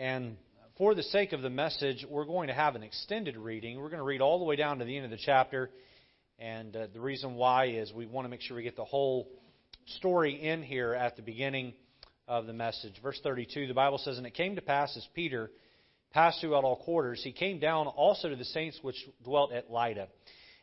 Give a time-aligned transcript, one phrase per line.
[0.00, 0.38] And
[0.78, 3.78] for the sake of the message, we're going to have an extended reading.
[3.78, 5.68] We're going to read all the way down to the end of the chapter.
[6.38, 9.28] And uh, the reason why is we want to make sure we get the whole
[9.98, 11.74] story in here at the beginning
[12.26, 12.94] of the message.
[13.02, 15.50] Verse 32, the Bible says, And it came to pass as Peter
[16.14, 20.08] passed throughout all quarters, he came down also to the saints which dwelt at Lydda.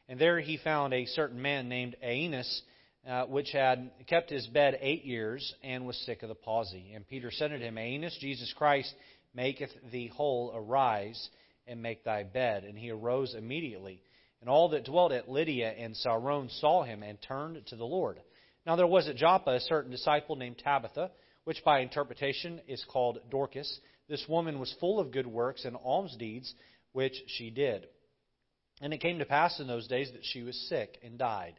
[0.10, 2.64] And there he found a certain man named Aeneas,
[3.08, 6.92] uh, which had kept his bed eight years and was sick of the palsy.
[6.96, 8.94] And Peter said unto him, Aeneas, Jesus Christ
[9.34, 11.30] maketh thee whole, arise
[11.68, 12.64] and make thy bed.
[12.64, 14.02] And he arose immediately.
[14.42, 18.20] And all that dwelt at Lydda and Saron saw him and turned to the Lord.
[18.66, 21.12] Now there was at Joppa a certain disciple named Tabitha,
[21.46, 23.80] which by interpretation is called Dorcas.
[24.10, 26.54] This woman was full of good works and alms deeds,
[26.92, 27.88] which she did.
[28.82, 31.56] And it came to pass in those days that she was sick and died,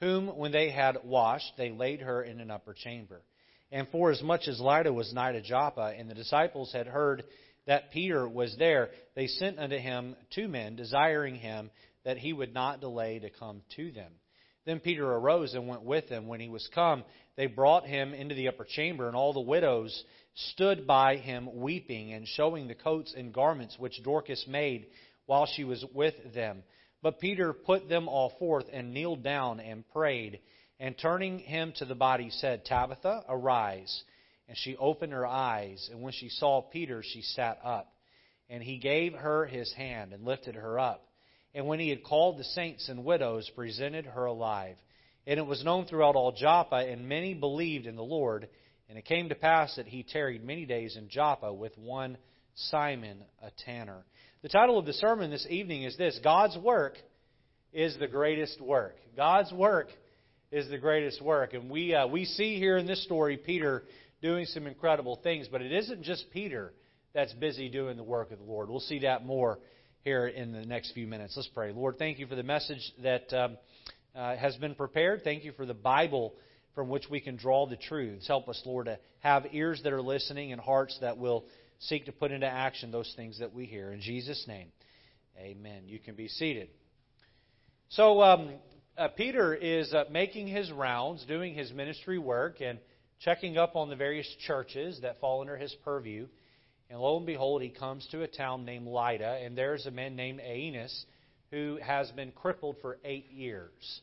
[0.00, 3.22] whom, when they had washed, they laid her in an upper chamber.
[3.74, 7.24] And forasmuch as Lydda was nigh to Joppa, and the disciples had heard
[7.66, 11.72] that Peter was there, they sent unto him two men, desiring him
[12.04, 14.12] that he would not delay to come to them.
[14.64, 16.28] Then Peter arose and went with them.
[16.28, 17.02] When he was come,
[17.34, 20.04] they brought him into the upper chamber, and all the widows
[20.52, 24.86] stood by him weeping and showing the coats and garments which Dorcas made
[25.26, 26.62] while she was with them.
[27.02, 30.38] But Peter put them all forth and kneeled down and prayed.
[30.80, 34.02] And turning him to the body, said, Tabitha, arise.
[34.48, 37.92] And she opened her eyes, and when she saw Peter, she sat up.
[38.50, 41.08] And he gave her his hand and lifted her up.
[41.54, 44.76] And when he had called the saints and widows, presented her alive.
[45.26, 48.48] And it was known throughout all Joppa, and many believed in the Lord.
[48.88, 52.18] And it came to pass that he tarried many days in Joppa with one
[52.54, 54.04] Simon, a tanner.
[54.42, 56.98] The title of the sermon this evening is this God's work
[57.72, 58.96] is the greatest work.
[59.16, 59.88] God's work
[60.54, 61.52] is the greatest work.
[61.52, 63.82] And we, uh, we see here in this story Peter
[64.22, 66.72] doing some incredible things, but it isn't just Peter
[67.12, 68.70] that's busy doing the work of the Lord.
[68.70, 69.58] We'll see that more
[70.02, 71.34] here in the next few minutes.
[71.34, 71.72] Let's pray.
[71.72, 73.56] Lord, thank you for the message that um,
[74.14, 75.22] uh, has been prepared.
[75.24, 76.34] Thank you for the Bible
[76.76, 78.28] from which we can draw the truths.
[78.28, 81.46] Help us, Lord, to have ears that are listening and hearts that will
[81.80, 83.92] seek to put into action those things that we hear.
[83.92, 84.68] In Jesus' name,
[85.36, 85.82] amen.
[85.86, 86.68] You can be seated.
[87.88, 88.50] So, um,
[88.96, 92.78] uh, Peter is uh, making his rounds, doing his ministry work, and
[93.20, 96.26] checking up on the various churches that fall under his purview.
[96.90, 100.16] And lo and behold, he comes to a town named Lydda, and there's a man
[100.16, 101.06] named Aeneas
[101.50, 104.00] who has been crippled for eight years.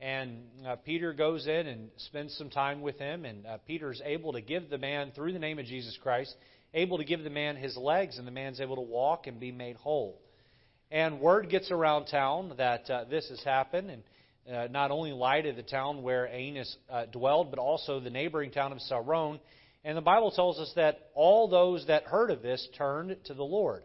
[0.00, 4.32] And uh, Peter goes in and spends some time with him, and uh, Peter's able
[4.32, 6.34] to give the man, through the name of Jesus Christ,
[6.74, 9.52] able to give the man his legs, and the man's able to walk and be
[9.52, 10.20] made whole.
[10.90, 14.02] And word gets around town that uh, this has happened, and
[14.52, 18.72] uh, not only Lydda, the town where Aeneas uh, dwelled, but also the neighboring town
[18.72, 19.40] of Saron.
[19.84, 23.44] And the Bible tells us that all those that heard of this turned to the
[23.44, 23.82] Lord.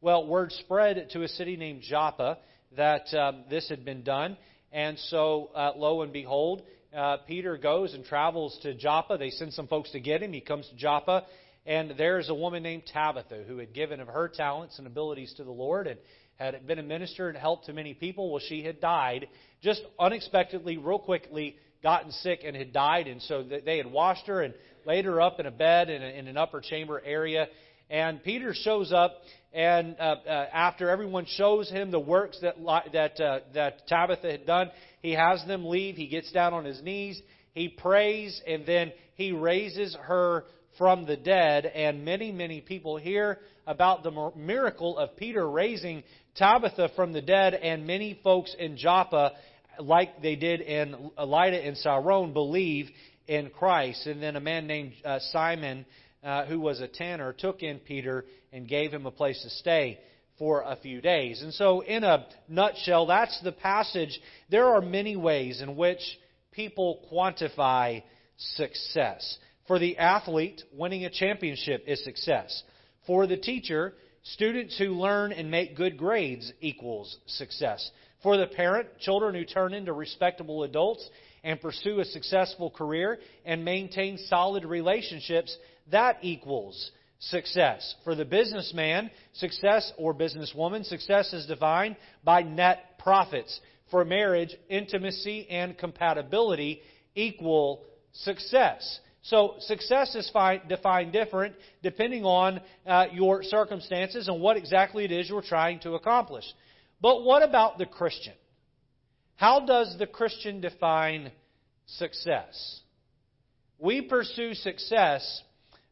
[0.00, 2.38] Well, word spread to a city named Joppa
[2.76, 4.36] that um, this had been done.
[4.72, 6.62] And so, uh, lo and behold,
[6.96, 9.18] uh, Peter goes and travels to Joppa.
[9.18, 10.32] They send some folks to get him.
[10.32, 11.24] He comes to Joppa,
[11.66, 15.44] and there's a woman named Tabitha who had given of her talents and abilities to
[15.44, 15.98] the Lord and
[16.40, 18.30] had been a minister and helped to many people.
[18.30, 19.28] Well, she had died
[19.62, 23.06] just unexpectedly, real quickly, gotten sick and had died.
[23.06, 24.54] And so they had washed her and
[24.86, 27.46] laid her up in a bed in, a, in an upper chamber area.
[27.90, 29.16] And Peter shows up,
[29.52, 32.54] and uh, uh, after everyone shows him the works that
[32.92, 34.70] that uh, that Tabitha had done,
[35.02, 35.96] he has them leave.
[35.96, 37.20] He gets down on his knees,
[37.52, 40.44] he prays, and then he raises her
[40.78, 46.02] from the dead, and many, many people hear about the miracle of Peter raising
[46.36, 49.32] Tabitha from the dead, and many folks in Joppa,
[49.78, 52.88] like they did in Lydda and Saron, believe
[53.26, 54.06] in Christ.
[54.06, 55.86] And then a man named uh, Simon,
[56.22, 59.98] uh, who was a tanner, took in Peter and gave him a place to stay
[60.38, 61.42] for a few days.
[61.42, 64.18] And so, in a nutshell, that's the passage.
[64.50, 66.00] There are many ways in which
[66.50, 68.02] people quantify
[68.36, 69.38] success.
[69.66, 72.62] For the athlete, winning a championship is success.
[73.06, 77.90] For the teacher, students who learn and make good grades equals success.
[78.22, 81.08] For the parent, children who turn into respectable adults
[81.42, 85.56] and pursue a successful career and maintain solid relationships,
[85.90, 87.94] that equals success.
[88.04, 93.58] For the businessman, success or businesswoman, success is defined by net profits.
[93.90, 96.82] For marriage, intimacy and compatibility
[97.14, 99.00] equal success.
[99.22, 100.30] So success is
[100.68, 105.94] defined different depending on uh, your circumstances and what exactly it is you're trying to
[105.94, 106.44] accomplish.
[107.00, 108.34] But what about the Christian?
[109.36, 111.32] How does the Christian define
[111.86, 112.80] success?
[113.78, 115.42] We pursue success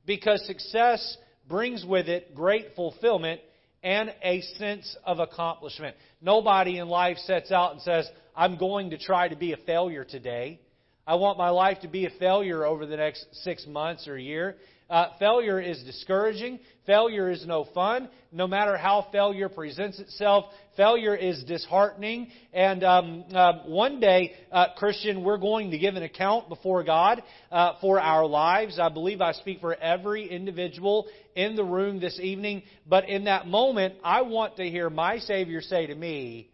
[0.05, 1.17] because success
[1.49, 3.41] brings with it great fulfillment
[3.83, 5.97] and a sense of accomplishment.
[6.21, 10.05] Nobody in life sets out and says, I'm going to try to be a failure
[10.05, 10.61] today.
[11.09, 14.23] I want my life to be a failure over the next six months or a
[14.23, 14.57] year.
[14.91, 16.61] Uh, failure is discouraging.
[16.85, 18.11] Failure is no fun.
[18.31, 20.45] No matter how failure presents itself,
[20.77, 22.31] failure is disheartening.
[22.53, 27.23] And um, uh, one day, uh, Christian, we're going to give an account before God
[27.51, 28.79] uh, for our lives.
[28.79, 32.65] I believe I speak for every individual in the room this evening.
[32.87, 36.51] But in that moment, I want to hear my Savior say to me,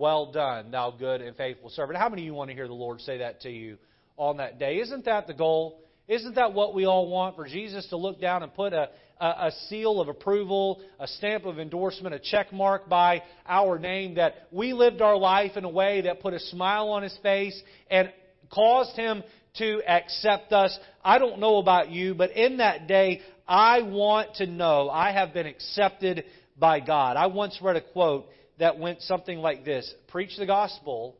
[0.00, 1.98] well done, thou good and faithful servant.
[1.98, 3.76] How many of you want to hear the Lord say that to you
[4.16, 4.78] on that day?
[4.78, 5.82] Isn't that the goal?
[6.08, 8.88] Isn't that what we all want for Jesus to look down and put a,
[9.20, 14.14] a, a, seal of approval, a stamp of endorsement, a check mark by our name
[14.14, 17.62] that we lived our life in a way that put a smile on his face
[17.90, 18.10] and
[18.50, 19.22] caused him
[19.58, 20.76] to accept us?
[21.04, 25.34] I don't know about you, but in that day, I want to know I have
[25.34, 26.24] been accepted
[26.58, 27.18] by God.
[27.18, 28.26] I once read a quote
[28.60, 31.16] that went something like this Preach the gospel,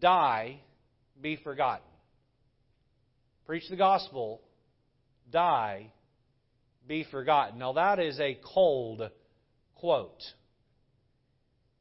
[0.00, 0.60] die,
[1.20, 1.86] be forgotten.
[3.46, 4.40] Preach the gospel,
[5.32, 5.90] die,
[6.86, 7.58] be forgotten.
[7.58, 9.10] Now, that is a cold
[9.76, 10.22] quote,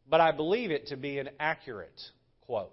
[0.10, 2.00] but I believe it to be an accurate
[2.42, 2.72] quote.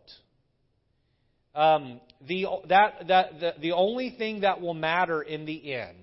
[1.55, 5.97] Um, the, that, that, the, the only thing that will matter in the end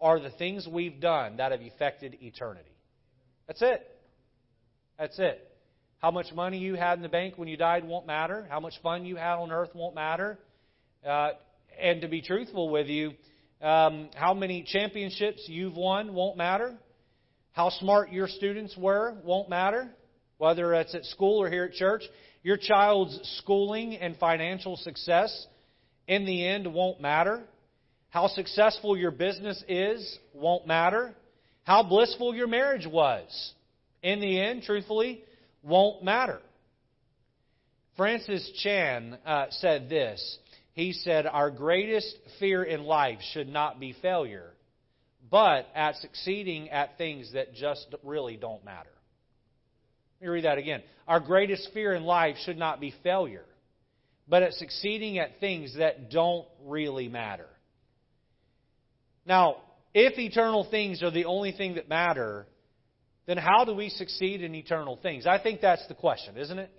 [0.00, 2.70] are the things we've done that have affected eternity.
[3.46, 3.93] That's it.
[4.98, 5.50] That's it.
[5.98, 8.46] How much money you had in the bank when you died won't matter.
[8.48, 10.38] How much fun you had on earth won't matter.
[11.06, 11.30] Uh,
[11.80, 13.12] and to be truthful with you,
[13.60, 16.74] um, how many championships you've won won't matter.
[17.52, 19.88] How smart your students were won't matter,
[20.38, 22.02] whether it's at school or here at church.
[22.42, 25.46] Your child's schooling and financial success
[26.06, 27.42] in the end won't matter.
[28.10, 31.14] How successful your business is won't matter.
[31.64, 33.54] How blissful your marriage was
[34.04, 35.24] in the end, truthfully,
[35.62, 36.40] won't matter.
[37.96, 40.38] Francis Chan uh, said this.
[40.74, 44.52] He said, Our greatest fear in life should not be failure,
[45.30, 48.90] but at succeeding at things that just really don't matter.
[50.20, 50.82] Let me read that again.
[51.08, 53.46] Our greatest fear in life should not be failure,
[54.28, 57.48] but at succeeding at things that don't really matter.
[59.24, 59.56] Now,
[59.94, 62.46] if eternal things are the only thing that matter,
[63.26, 65.26] then how do we succeed in eternal things?
[65.26, 66.70] I think that's the question, isn't it?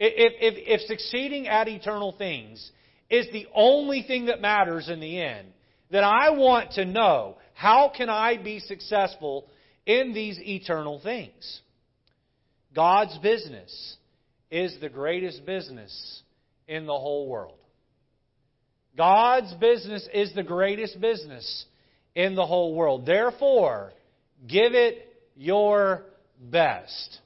[0.00, 2.70] If, if, if succeeding at eternal things
[3.10, 5.48] is the only thing that matters in the end,
[5.90, 9.48] then I want to know how can I be successful
[9.86, 11.60] in these eternal things?
[12.74, 13.96] God's business
[14.50, 16.22] is the greatest business
[16.68, 17.58] in the whole world.
[18.96, 21.64] God's business is the greatest business
[22.14, 23.06] in the whole world.
[23.06, 23.92] Therefore,
[24.46, 25.07] give it
[25.38, 26.04] your
[26.38, 27.18] best.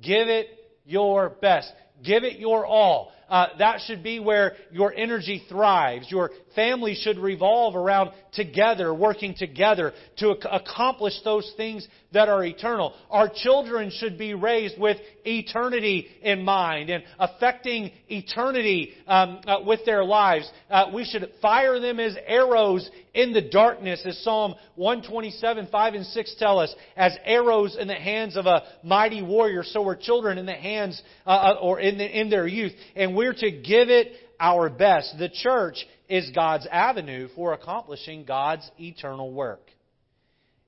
[0.00, 0.46] Give it
[0.84, 1.72] your best.
[2.04, 3.10] Give it your all.
[3.28, 6.10] Uh, that should be where your energy thrives.
[6.10, 12.44] Your family should revolve around together, working together to ac- accomplish those things that are
[12.44, 12.94] eternal.
[13.10, 19.80] Our children should be raised with eternity in mind and affecting eternity um, uh, with
[19.86, 20.48] their lives.
[20.70, 26.04] Uh, we should fire them as arrows in the darkness, as Psalm 127, 5 and
[26.04, 30.36] 6 tell us, as arrows in the hands of a mighty warrior, so are children
[30.36, 32.72] in the hands uh, uh or in, the, in their youth.
[32.96, 35.14] And we're to give it our best.
[35.18, 39.70] The church is God's avenue for accomplishing God's eternal work.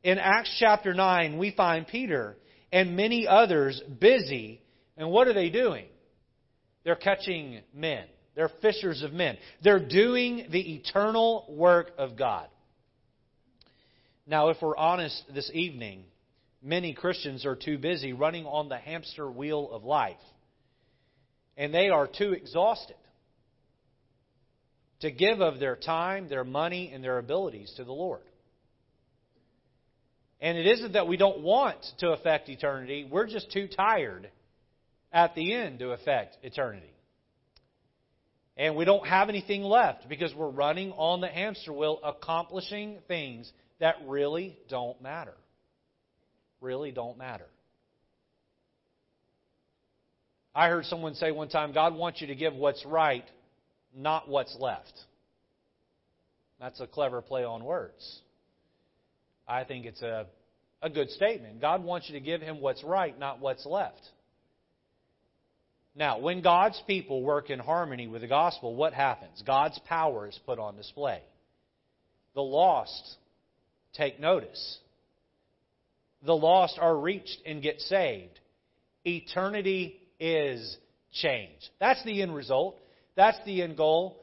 [0.05, 2.37] In Acts chapter 9, we find Peter
[2.71, 4.63] and many others busy.
[4.97, 5.87] And what are they doing?
[6.85, 8.05] They're catching men.
[8.37, 9.39] They're fishers of men.
[9.65, 12.47] They're doing the eternal work of God.
[14.27, 16.05] Now, if we're honest this evening,
[16.63, 20.17] many Christians are too busy running on the hamster wheel of life.
[21.57, 22.97] And they are too exhausted
[25.01, 28.23] to give of their time, their money, and their abilities to the Lord.
[30.41, 34.29] And it isn't that we don't want to affect eternity, we're just too tired
[35.11, 36.96] at the end to affect eternity.
[38.57, 43.51] And we don't have anything left because we're running on the hamster wheel, accomplishing things
[43.81, 45.35] that really don't matter.
[46.61, 47.47] Really don't matter.
[50.55, 53.27] I heard someone say one time God wants you to give what's right,
[53.95, 54.93] not what's left.
[56.59, 58.21] That's a clever play on words.
[59.47, 60.27] I think it's a,
[60.81, 61.61] a good statement.
[61.61, 64.01] God wants you to give Him what's right, not what's left.
[65.97, 69.43] Now, when God's people work in harmony with the gospel, what happens?
[69.47, 71.23] God's power is put on display.
[72.35, 73.17] The lost
[73.95, 74.79] take notice.
[76.23, 78.39] The lost are reached and get saved.
[79.07, 80.77] Eternity is
[81.13, 81.71] changed.
[81.81, 82.79] That's the end result.
[83.15, 84.21] That's the end goal.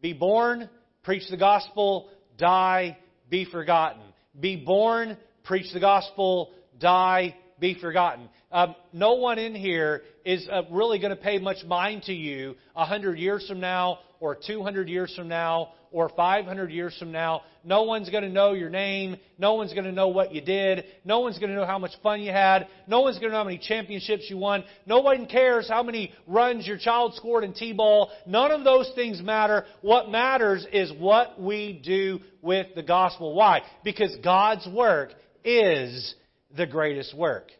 [0.00, 0.70] Be born,
[1.02, 2.08] preach the gospel,
[2.38, 2.96] die,
[3.28, 4.00] be forgotten.
[4.38, 8.28] Be born, preach the gospel, die, be forgotten.
[8.50, 12.56] Um, no one in here is uh, really going to pay much mind to you
[12.74, 17.42] a hundred years from now, or 200 years from now, or 500 years from now.
[17.64, 19.16] No one's going to know your name.
[19.38, 20.84] No one's going to know what you did.
[21.04, 22.68] No one's going to know how much fun you had.
[22.86, 24.64] No one's going to know how many championships you won.
[24.86, 28.10] No one cares how many runs your child scored in T-ball.
[28.26, 29.64] None of those things matter.
[29.80, 33.34] What matters is what we do with the gospel.
[33.34, 33.62] Why?
[33.84, 35.10] Because God's work
[35.44, 36.14] is
[36.56, 37.50] the greatest work.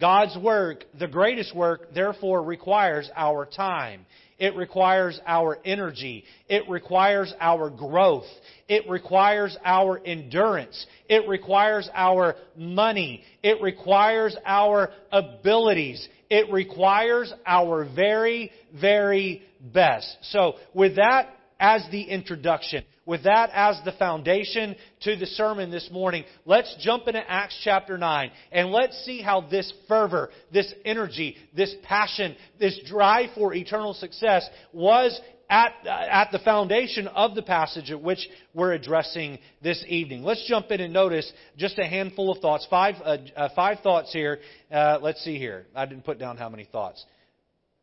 [0.00, 4.06] God's work, the greatest work, therefore requires our time.
[4.38, 6.24] It requires our energy.
[6.48, 8.26] It requires our growth.
[8.68, 10.86] It requires our endurance.
[11.08, 13.24] It requires our money.
[13.42, 16.08] It requires our abilities.
[16.30, 20.16] It requires our very, very best.
[20.30, 25.88] So, with that as the introduction, with that as the foundation to the sermon this
[25.90, 31.34] morning, let's jump into Acts chapter 9 and let's see how this fervor, this energy,
[31.56, 37.40] this passion, this drive for eternal success was at, uh, at the foundation of the
[37.40, 40.22] passage at which we're addressing this evening.
[40.22, 42.66] Let's jump in and notice just a handful of thoughts.
[42.68, 44.40] Five, uh, uh, five thoughts here.
[44.70, 45.64] Uh, let's see here.
[45.74, 47.02] I didn't put down how many thoughts.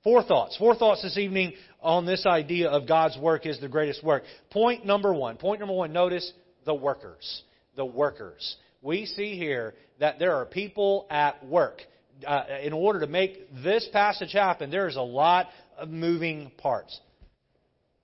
[0.06, 0.56] Four thoughts.
[0.58, 4.22] Four thoughts this evening on this idea of God's work is the greatest work.
[4.52, 5.36] Point number one.
[5.38, 6.32] Point number one, notice
[6.64, 7.42] the workers.
[7.76, 8.56] The workers.
[8.84, 11.82] We see here that there are people at work.
[12.26, 17.00] Uh, in order to make this passage happen, there's a lot of moving parts.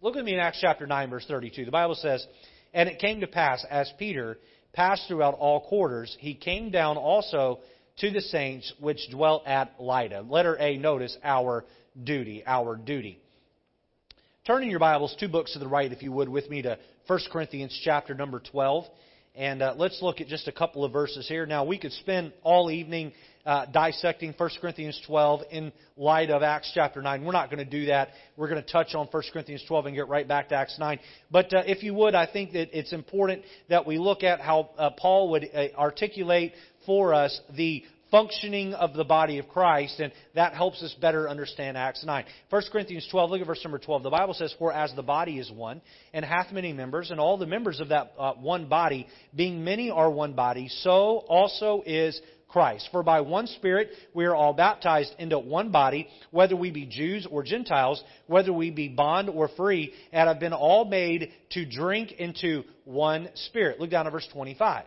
[0.00, 1.66] Look at me in Acts chapter 9, verse 32.
[1.66, 2.26] The Bible says,
[2.72, 4.38] And it came to pass, as Peter
[4.72, 7.60] passed throughout all quarters, he came down also
[8.00, 10.22] to the saints which dwelt at Lydda.
[10.22, 11.64] Letter A, notice our
[12.02, 13.20] duty, our duty.
[14.46, 16.78] Turn in your Bibles two books to the right, if you would, with me to
[17.06, 18.84] 1 Corinthians chapter number 12.
[19.34, 21.46] And uh, let's look at just a couple of verses here.
[21.46, 23.12] Now, we could spend all evening
[23.46, 27.24] uh, dissecting 1 Corinthians 12 in light of Acts chapter 9.
[27.24, 28.08] We're not going to do that.
[28.36, 30.98] We're going to touch on 1 Corinthians 12 and get right back to Acts 9.
[31.30, 34.70] But uh, if you would, I think that it's important that we look at how
[34.76, 36.52] uh, Paul would uh, articulate
[36.88, 41.76] for us the functioning of the body of Christ, and that helps us better understand
[41.76, 42.24] Acts 9.
[42.48, 44.02] 1 Corinthians 12, look at verse number 12.
[44.02, 45.82] The Bible says, For as the body is one,
[46.14, 49.90] and hath many members, and all the members of that uh, one body, being many
[49.90, 52.18] are one body, so also is
[52.48, 52.88] Christ.
[52.90, 57.26] For by one Spirit we are all baptized into one body, whether we be Jews
[57.30, 62.12] or Gentiles, whether we be bond or free, and have been all made to drink
[62.12, 63.78] into one Spirit.
[63.78, 64.86] Look down at verse 25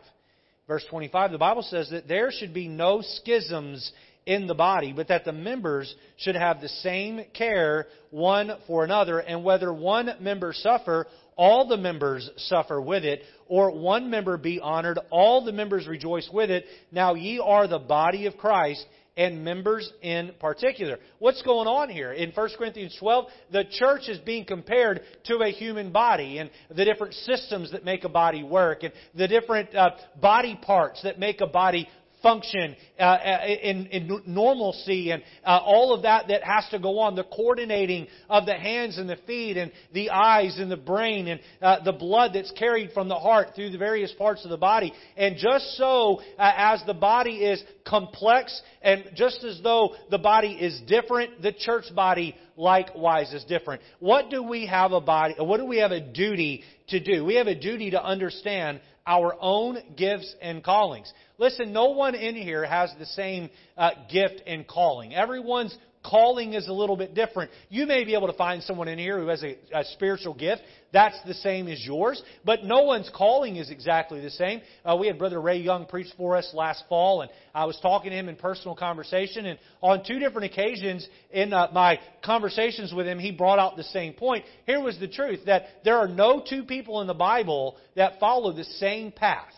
[0.67, 3.91] verse 25, the Bible says that there should be no schisms
[4.25, 9.19] in the body, but that the members should have the same care one for another,
[9.19, 14.59] and whether one member suffer, all the members suffer with it, or one member be
[14.59, 16.65] honored, all the members rejoice with it.
[16.91, 18.85] Now ye are the body of Christ
[19.17, 20.97] and members in particular.
[21.19, 22.13] What's going on here?
[22.13, 26.85] In 1 Corinthians 12, the church is being compared to a human body and the
[26.85, 29.91] different systems that make a body work and the different uh,
[30.21, 31.87] body parts that make a body
[32.21, 36.99] function uh, uh, in, in, normalcy and uh, all of that that has to go
[36.99, 41.27] on, the coordinating of the hands and the feet and the eyes and the brain
[41.27, 44.57] and uh, the blood that's carried from the heart through the various parts of the
[44.57, 44.93] body.
[45.17, 50.53] And just so uh, as the body is complex and just as though the body
[50.53, 53.81] is different, the church body likewise is different.
[53.99, 57.25] What do we have a body, what do we have a duty to do?
[57.25, 61.11] We have a duty to understand our own gifts and callings.
[61.37, 65.13] Listen, no one in here has the same uh, gift and calling.
[65.13, 67.51] Everyone's calling is a little bit different.
[67.69, 70.61] You may be able to find someone in here who has a, a, spiritual gift.
[70.91, 72.21] That's the same as yours.
[72.43, 74.61] But no one's calling is exactly the same.
[74.83, 78.11] Uh, we had Brother Ray Young preach for us last fall, and I was talking
[78.11, 79.45] to him in personal conversation.
[79.45, 83.83] And on two different occasions in uh, my conversations with him, he brought out the
[83.83, 84.45] same point.
[84.65, 88.53] Here was the truth that there are no two people in the Bible that follow
[88.53, 89.53] the same path.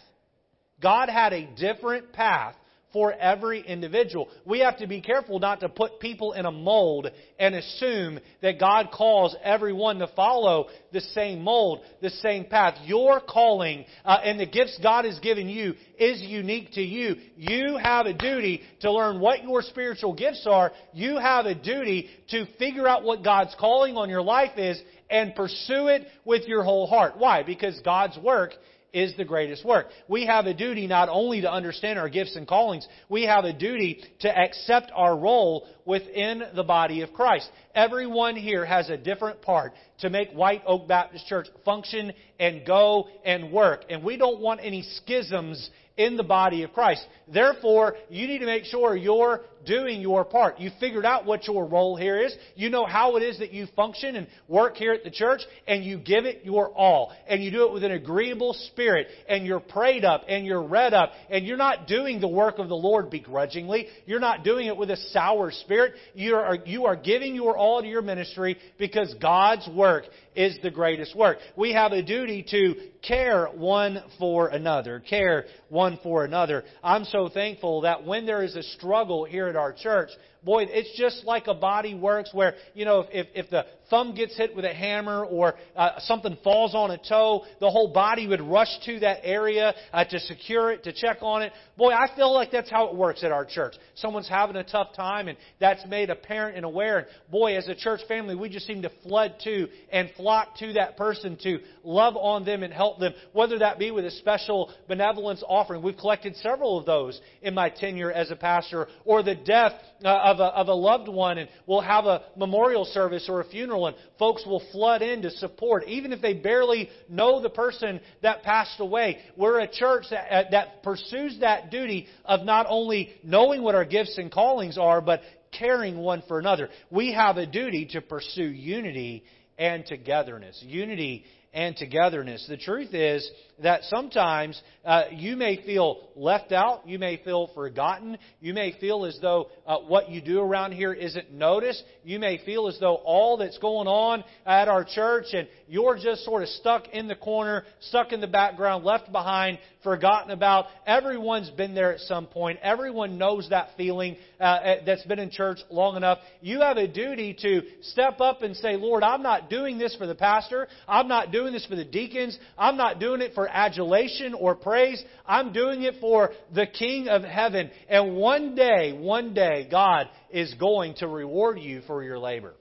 [0.81, 2.55] God had a different path
[2.93, 4.29] for every individual.
[4.45, 7.09] We have to be careful not to put people in a mold
[7.39, 12.75] and assume that God calls everyone to follow the same mold, the same path.
[12.85, 17.15] Your calling uh, and the gifts God has given you is unique to you.
[17.35, 20.71] You have a duty to learn what your spiritual gifts are.
[20.93, 25.35] You have a duty to figure out what God's calling on your life is and
[25.35, 27.17] pursue it with your whole heart.
[27.17, 27.43] Why?
[27.43, 28.53] Because God's work
[28.93, 29.88] is the greatest work.
[30.07, 33.51] We have a duty not only to understand our gifts and callings, we have a
[33.51, 37.50] duty to accept our role within the body of Christ.
[37.73, 43.07] Everyone here has a different part to make White Oak Baptist Church function and go
[43.25, 43.85] and work.
[43.89, 47.05] And we don't want any schisms in the body of Christ.
[47.31, 50.59] Therefore, you need to make sure you're doing your part.
[50.59, 52.35] You figured out what your role here is.
[52.55, 55.83] You know how it is that you function and work here at the church, and
[55.83, 57.13] you give it your all.
[57.27, 60.93] And you do it with an agreeable spirit, and you're prayed up, and you're read
[60.93, 63.88] up, and you're not doing the work of the Lord begrudgingly.
[64.05, 65.93] You're not doing it with a sour spirit.
[66.13, 70.71] You are, you are giving your all to your ministry because God's work is the
[70.71, 71.37] greatest work.
[71.55, 74.99] We have a duty to care one for another.
[74.99, 76.63] Care one for another.
[76.83, 80.09] I'm so thankful that when there is a struggle here at our church,
[80.43, 84.35] boy, it's just like a body works where, you know, if, if the thumb gets
[84.35, 88.41] hit with a hammer or uh, something falls on a toe, the whole body would
[88.41, 91.53] rush to that area uh, to secure it, to check on it.
[91.77, 93.75] Boy, I feel like that's how it works at our church.
[93.95, 96.99] Someone's having a tough time and that's made apparent and aware.
[96.99, 100.72] And boy, as a church family, we just seem to flood to and flock to
[100.74, 104.72] that person to love on them and help them, whether that be with a special
[104.88, 105.84] benevolence offering.
[105.84, 110.08] We've collected several of those in my tenure as a pastor, or the death uh,
[110.08, 113.88] of, a, of a loved one, and we'll have a memorial service or a funeral,
[113.88, 118.44] and folks will flood in to support, even if they barely know the person that
[118.44, 119.20] passed away.
[119.36, 123.86] We're a church that, uh, that pursues that duty of not only knowing what our
[123.86, 125.20] gifts and callings are, but
[125.51, 126.70] caring one for another.
[126.89, 129.24] We have a duty to pursue unity
[129.57, 130.63] and togetherness.
[130.65, 132.45] Unity and togetherness.
[132.50, 133.29] The truth is
[133.62, 139.05] that sometimes uh, you may feel left out, you may feel forgotten, you may feel
[139.05, 142.95] as though uh, what you do around here isn't noticed, you may feel as though
[142.95, 147.15] all that's going on at our church and you're just sort of stuck in the
[147.15, 150.65] corner, stuck in the background, left behind, forgotten about.
[150.85, 152.59] Everyone's been there at some point.
[152.61, 156.19] Everyone knows that feeling uh, that's been in church long enough.
[156.41, 160.07] You have a duty to step up and say, Lord, I'm not doing this for
[160.07, 160.67] the pastor.
[160.87, 162.37] I'm not doing this for the deacons.
[162.57, 165.03] I'm not doing it for adulation or praise.
[165.25, 167.69] I'm doing it for the King of heaven.
[167.89, 172.53] And one day, one day, God is going to reward you for your labor.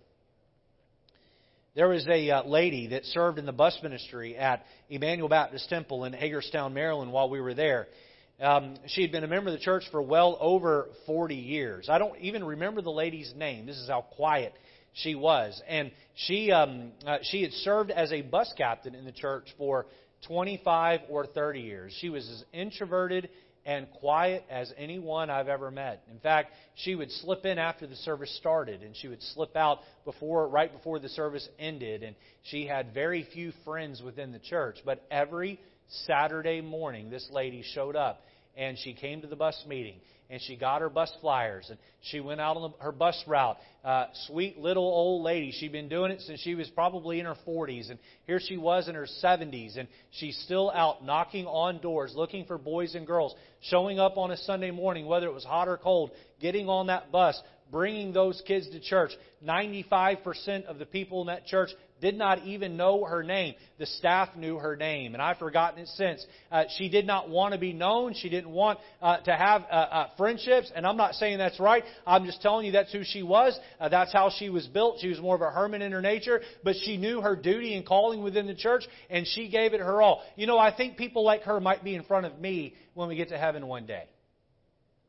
[1.74, 6.04] There was a uh, lady that served in the bus ministry at Emmanuel Baptist Temple
[6.04, 7.88] in Hagerstown, Maryland while we were there.
[8.42, 11.88] Um, she had been a member of the church for well over 40 years.
[11.88, 13.64] I don't even remember the lady's name.
[13.64, 14.52] This is how quiet
[14.92, 15.62] she was.
[15.66, 19.86] And she, um, uh, she had served as a bus captain in the church for
[20.26, 21.96] 25 or 30 years.
[22.00, 23.30] She was as introverted
[23.64, 26.02] and quiet as anyone I've ever met.
[26.10, 29.78] In fact, she would slip in after the service started and she would slip out
[30.04, 34.78] before right before the service ended and she had very few friends within the church,
[34.84, 35.60] but every
[36.06, 38.22] Saturday morning this lady showed up
[38.56, 39.96] and she came to the bus meeting
[40.32, 43.58] and she got her bus flyers and she went out on the, her bus route.
[43.84, 45.52] Uh, sweet little old lady.
[45.52, 48.88] She'd been doing it since she was probably in her 40s, and here she was
[48.88, 53.34] in her 70s, and she's still out knocking on doors, looking for boys and girls,
[53.60, 57.12] showing up on a Sunday morning, whether it was hot or cold, getting on that
[57.12, 57.40] bus,
[57.70, 59.10] bringing those kids to church.
[59.44, 61.70] 95% of the people in that church
[62.02, 63.54] did not even know her name.
[63.78, 66.26] The staff knew her name, and I've forgotten it since.
[66.50, 68.12] Uh, she did not want to be known.
[68.12, 71.84] She didn't want uh, to have uh, uh, friendships, and I'm not saying that's right.
[72.06, 73.58] I'm just telling you that's who she was.
[73.80, 74.98] Uh, that's how she was built.
[75.00, 77.86] She was more of a hermit in her nature, but she knew her duty and
[77.86, 80.22] calling within the church, and she gave it her all.
[80.36, 83.16] You know, I think people like her might be in front of me when we
[83.16, 84.04] get to heaven one day.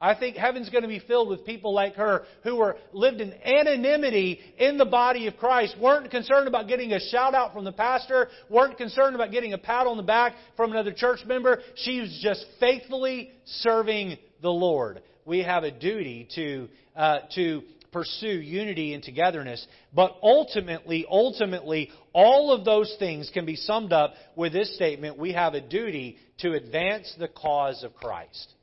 [0.03, 3.33] I think heaven's going to be filled with people like her who were lived in
[3.33, 7.71] anonymity in the body of Christ, weren't concerned about getting a shout out from the
[7.71, 11.59] pastor, weren't concerned about getting a pat on the back from another church member.
[11.75, 15.01] She was just faithfully serving the Lord.
[15.23, 17.61] We have a duty to uh, to
[17.93, 19.65] pursue unity and togetherness.
[19.93, 25.31] But ultimately, ultimately, all of those things can be summed up with this statement: we
[25.31, 28.53] have a duty to advance the cause of Christ.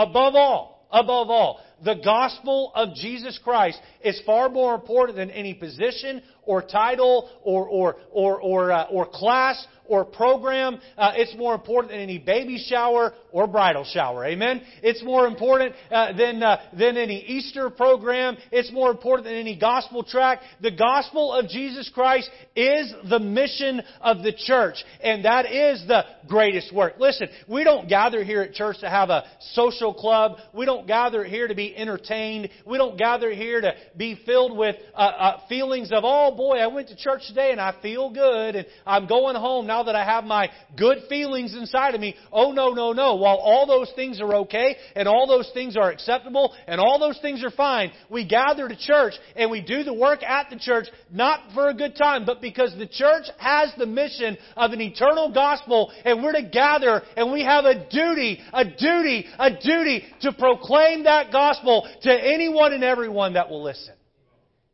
[0.00, 5.52] Above all, above all, the gospel of Jesus Christ is far more important than any
[5.52, 10.78] position or title or, or, or, or, uh, or class or program.
[10.96, 14.24] Uh, it's more important than any baby shower or bridal shower.
[14.24, 14.62] Amen?
[14.84, 18.36] It's more important uh, than, uh, than any Easter program.
[18.52, 20.42] It's more important than any gospel track.
[20.60, 26.04] The gospel of Jesus Christ is the mission of the church, and that is the
[26.28, 26.94] greatest work.
[27.00, 29.24] Listen, we don't gather here at church to have a
[29.54, 30.38] social club.
[30.54, 32.48] We don't gather here to be entertained.
[32.64, 36.68] We don't gather here to be filled with uh, uh, feelings of, oh boy, I
[36.68, 40.06] went to church today and I feel good and I'm going home now that I
[40.06, 42.16] have my good feelings inside of me.
[42.32, 43.16] Oh no, no, no.
[43.16, 47.18] While all those things are okay and all those things are acceptable and all those
[47.20, 50.86] things are fine, we gather to church and we do the work at the church
[51.10, 55.30] not for a good time, but because the church has the mission of an eternal
[55.30, 60.32] gospel and we're to gather and we have a duty, a duty, a duty to
[60.32, 63.92] proclaim that gospel to anyone and everyone that will listen.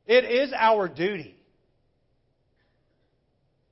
[0.07, 1.36] It is our duty.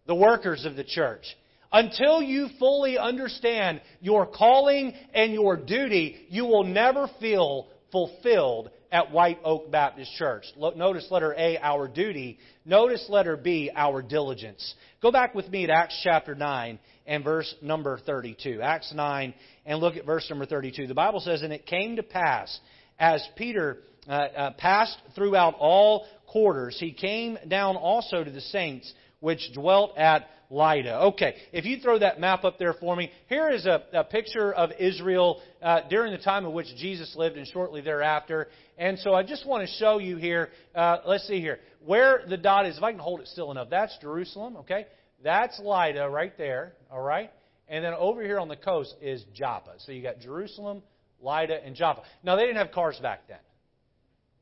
[0.07, 1.25] The workers of the church.
[1.73, 9.11] Until you fully understand your calling and your duty, you will never feel fulfilled at
[9.11, 10.45] White Oak Baptist Church.
[10.57, 12.39] Notice letter A, our duty.
[12.65, 14.75] Notice letter B, our diligence.
[15.03, 18.61] Go back with me to Acts chapter 9 and verse number 32.
[18.63, 19.35] Acts 9
[19.67, 20.87] and look at verse number 32.
[20.87, 22.61] The Bible says, And it came to pass,
[22.99, 28.93] as Peter uh, uh, passed throughout all quarters, he came down also to the saints
[29.21, 31.01] which dwelt at Lydda.
[31.07, 34.53] Okay, if you throw that map up there for me, here is a, a picture
[34.53, 38.49] of Israel uh, during the time in which Jesus lived and shortly thereafter.
[38.79, 42.37] And so I just want to show you here, uh, let's see here, where the
[42.37, 42.77] dot is.
[42.77, 44.87] If I can hold it still enough, that's Jerusalem, okay?
[45.23, 47.31] That's Lydda right there, all right?
[47.69, 49.73] And then over here on the coast is Joppa.
[49.79, 50.83] So you got Jerusalem,
[51.21, 52.03] Lydda, and Joppa.
[52.23, 53.39] Now, they didn't have cars back then.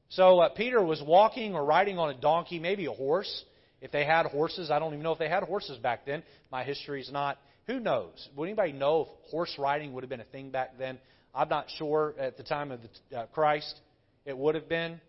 [0.09, 3.45] So uh, Peter was walking or riding on a donkey, maybe a horse
[3.83, 6.23] if they had horses, I don't even know if they had horses back then.
[6.51, 7.37] My history is not.
[7.67, 8.29] Who knows?
[8.37, 10.99] Would anybody know if horse riding would have been a thing back then?
[11.35, 13.75] I'm not sure at the time of the, uh, Christ
[14.25, 15.01] it would have been.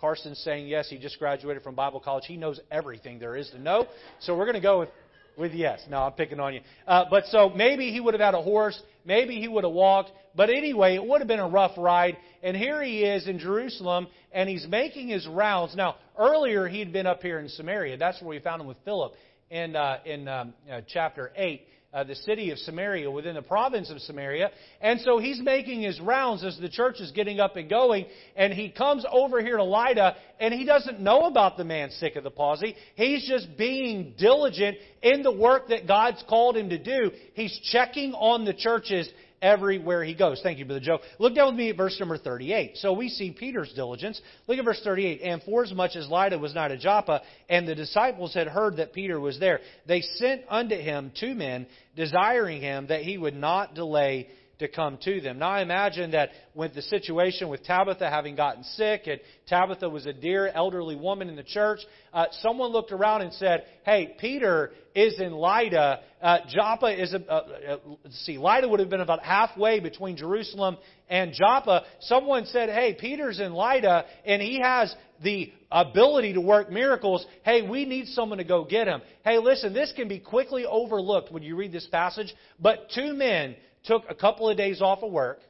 [0.00, 2.24] Carson's saying yes, he just graduated from Bible college.
[2.26, 3.86] He knows everything there is to know.
[4.20, 4.88] So we're going to go with
[5.36, 5.82] with yes.
[5.88, 6.60] No, I'm picking on you.
[6.86, 8.80] Uh, but so maybe he would have had a horse.
[9.04, 10.12] Maybe he would have walked.
[10.34, 12.16] But anyway, it would have been a rough ride.
[12.42, 15.76] And here he is in Jerusalem, and he's making his rounds.
[15.76, 17.96] Now, earlier he'd been up here in Samaria.
[17.96, 19.14] That's where we found him with Philip
[19.50, 23.90] in, uh, in um, uh, chapter 8 uh, the city of Samaria, within the province
[23.90, 24.50] of Samaria.
[24.80, 28.06] And so he's making his rounds as the church is getting up and going.
[28.34, 32.16] And he comes over here to Lydda, and he doesn't know about the man sick
[32.16, 32.74] of the palsy.
[32.94, 37.10] He's just being diligent in the work that God's called him to do.
[37.34, 39.10] He's checking on the churches
[39.42, 40.40] everywhere he goes.
[40.42, 41.00] Thank you, Brother Joe.
[41.18, 42.78] Look down with me at verse number 38.
[42.78, 44.20] So we see Peter's diligence.
[44.46, 45.20] Look at verse 38.
[45.20, 48.76] And forasmuch as much as Lydda was not at Joppa, and the disciples had heard
[48.76, 53.34] that Peter was there, they sent unto him two men, desiring him that he would
[53.34, 54.28] not delay
[54.62, 55.38] to come to them.
[55.38, 60.06] Now, I imagine that with the situation with Tabitha having gotten sick, and Tabitha was
[60.06, 61.80] a dear elderly woman in the church,
[62.12, 66.00] uh, someone looked around and said, Hey, Peter is in Lydda.
[66.20, 67.76] Uh, Joppa is, a, uh, uh,
[68.10, 70.76] see, Lydda would have been about halfway between Jerusalem
[71.08, 71.84] and Joppa.
[72.00, 77.24] Someone said, Hey, Peter's in Lydda, and he has the ability to work miracles.
[77.44, 79.02] Hey, we need someone to go get him.
[79.24, 83.56] Hey, listen, this can be quickly overlooked when you read this passage, but two men
[83.84, 85.40] took a couple of days off of work.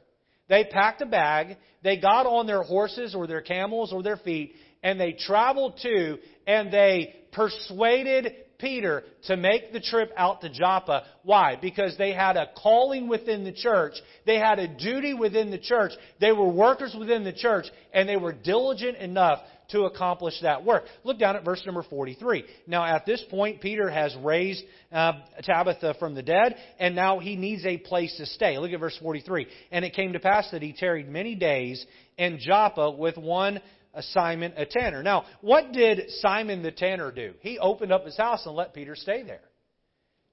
[0.49, 1.57] They packed a bag.
[1.83, 6.17] They got on their horses or their camels or their feet and they traveled to
[6.45, 11.03] and they persuaded Peter to make the trip out to Joppa.
[11.23, 11.57] Why?
[11.59, 13.93] Because they had a calling within the church.
[14.25, 15.91] They had a duty within the church.
[16.21, 19.39] They were workers within the church and they were diligent enough
[19.73, 20.85] to accomplish that work.
[21.03, 22.45] Look down at verse number 43.
[22.65, 27.35] Now, at this point, Peter has raised uh, Tabitha from the dead, and now he
[27.35, 28.57] needs a place to stay.
[28.57, 29.47] Look at verse 43.
[29.71, 31.85] And it came to pass that he tarried many days
[32.17, 33.59] in Joppa with one
[34.01, 35.03] Simon, a tanner.
[35.03, 37.33] Now, what did Simon the tanner do?
[37.41, 39.41] He opened up his house and let Peter stay there.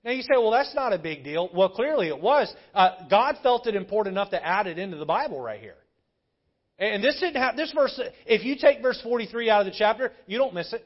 [0.02, 1.50] Now you say, well, that's not a big deal.
[1.54, 2.52] Well, clearly it was.
[2.72, 5.76] Uh, God felt it important enough to add it into the Bible right here.
[6.80, 8.00] And this didn't have this verse.
[8.26, 10.82] If you take verse 43 out of the chapter, you don't miss it.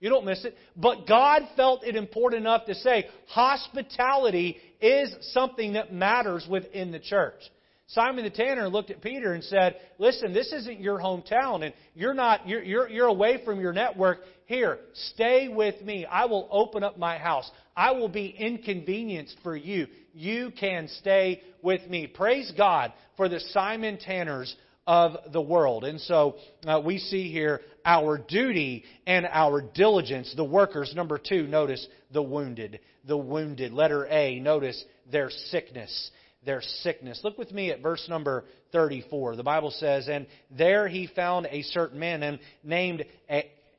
[0.00, 0.56] You don't miss it.
[0.76, 6.98] But God felt it important enough to say hospitality is something that matters within the
[6.98, 7.40] church.
[7.86, 12.14] Simon the tanner looked at Peter and said, "Listen, this isn't your hometown, and you're
[12.14, 14.20] not you're, you're, you're away from your network.
[14.46, 16.04] Here, stay with me.
[16.06, 17.48] I will open up my house.
[17.76, 19.86] I will be inconvenienced for you.
[20.14, 22.06] You can stay with me.
[22.06, 25.84] Praise God for the Simon Tanners of the world.
[25.84, 30.32] And so uh, we see here our duty and our diligence.
[30.36, 32.80] The workers, number two, notice the wounded.
[33.06, 33.72] The wounded.
[33.72, 36.10] Letter A, notice their sickness.
[36.44, 37.20] Their sickness.
[37.22, 39.36] Look with me at verse number 34.
[39.36, 43.04] The Bible says, And there he found a certain man named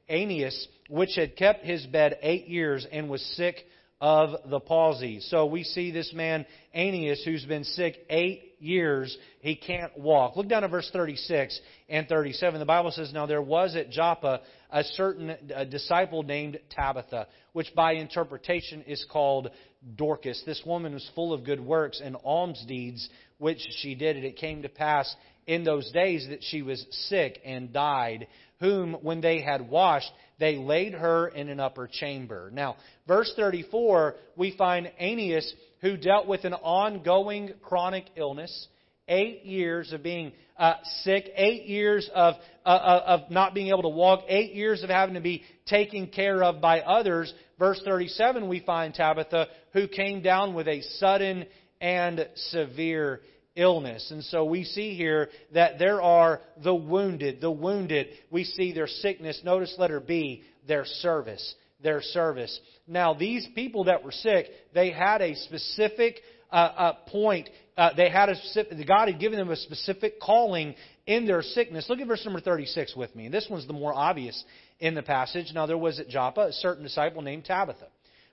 [0.10, 3.58] Aeneas, which had kept his bed eight years and was sick
[4.00, 5.20] of the palsy.
[5.22, 9.16] So we see this man, Aeneas, who's been sick eight years.
[9.42, 10.36] He can't walk.
[10.36, 12.60] Look down at verse 36 and 37.
[12.60, 17.74] The Bible says, Now there was at Joppa a certain a disciple named Tabitha, which
[17.76, 19.52] by interpretation is called
[19.96, 20.42] Dorcas.
[20.46, 24.16] This woman was full of good works and alms deeds, which she did.
[24.16, 25.14] And it came to pass
[25.46, 28.28] in those days that she was sick and died,
[28.60, 32.50] whom, when they had washed, they laid her in an upper chamber.
[32.54, 38.68] Now, verse 34, we find Aeneas, who dealt with an ongoing chronic illness,
[39.10, 43.82] eight years of being uh, sick, eight years of, uh, uh, of not being able
[43.82, 47.32] to walk, eight years of having to be taken care of by others.
[47.60, 51.46] Verse 37, we find Tabitha, who came down with a sudden
[51.82, 53.20] and severe
[53.58, 54.10] illness.
[54.10, 58.08] And so we see here that there are the wounded, the wounded.
[58.32, 59.42] We see their sickness.
[59.44, 61.56] Notice letter B, their service.
[61.84, 62.60] Their service.
[62.88, 67.50] Now, these people that were sick, they had a specific uh, uh, point.
[67.78, 71.88] Uh, they had a specific, God had given them a specific calling in their sickness.
[71.90, 73.28] Look at verse number 36 with me.
[73.28, 74.44] This one's the more obvious
[74.80, 75.52] in the passage.
[75.54, 77.88] Now, there was at Joppa a certain disciple named Tabitha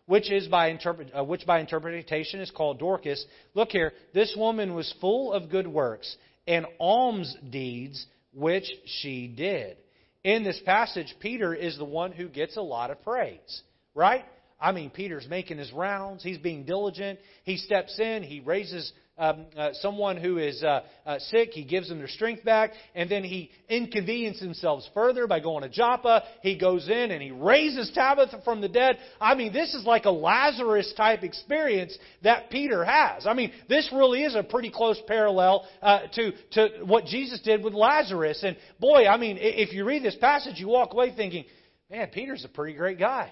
[0.07, 3.25] which is by interpret, uh, which by interpretation is called Dorcas.
[3.55, 6.17] Look here, this woman was full of good works
[6.49, 9.77] and alms deeds which she did.
[10.23, 13.63] In this passage, Peter is the one who gets a lot of praise,
[13.95, 14.25] right?
[14.61, 16.23] I mean, Peter's making his rounds.
[16.23, 17.19] He's being diligent.
[17.45, 18.23] He steps in.
[18.23, 22.43] He raises um, uh, someone who is uh, uh, sick, he gives them their strength
[22.43, 26.25] back, and then he inconveniences himself further by going to Joppa.
[26.43, 28.99] He goes in and he raises Tabitha from the dead.
[29.21, 33.27] I mean, this is like a Lazarus type experience that Peter has.
[33.27, 37.63] I mean, this really is a pretty close parallel uh, to to what Jesus did
[37.63, 38.43] with Lazarus.
[38.43, 41.45] And boy, I mean, if you read this passage, you walk away thinking,
[41.91, 43.31] man, Peter's a pretty great guy.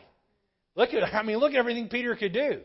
[0.77, 2.61] Look at, I mean, look at everything Peter could do.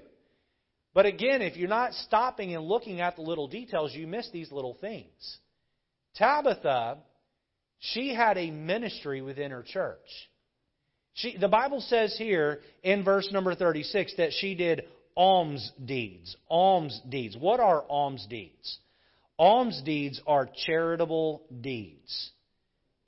[0.93, 4.51] But again, if you're not stopping and looking at the little details, you miss these
[4.51, 5.37] little things.
[6.15, 6.97] Tabitha,
[7.79, 9.99] she had a ministry within her church.
[11.15, 14.83] She, the Bible says here in verse number 36 that she did
[15.15, 16.35] alms deeds.
[16.49, 17.35] Alms deeds.
[17.37, 18.79] What are alms deeds?
[19.37, 22.31] Alms deeds are charitable deeds.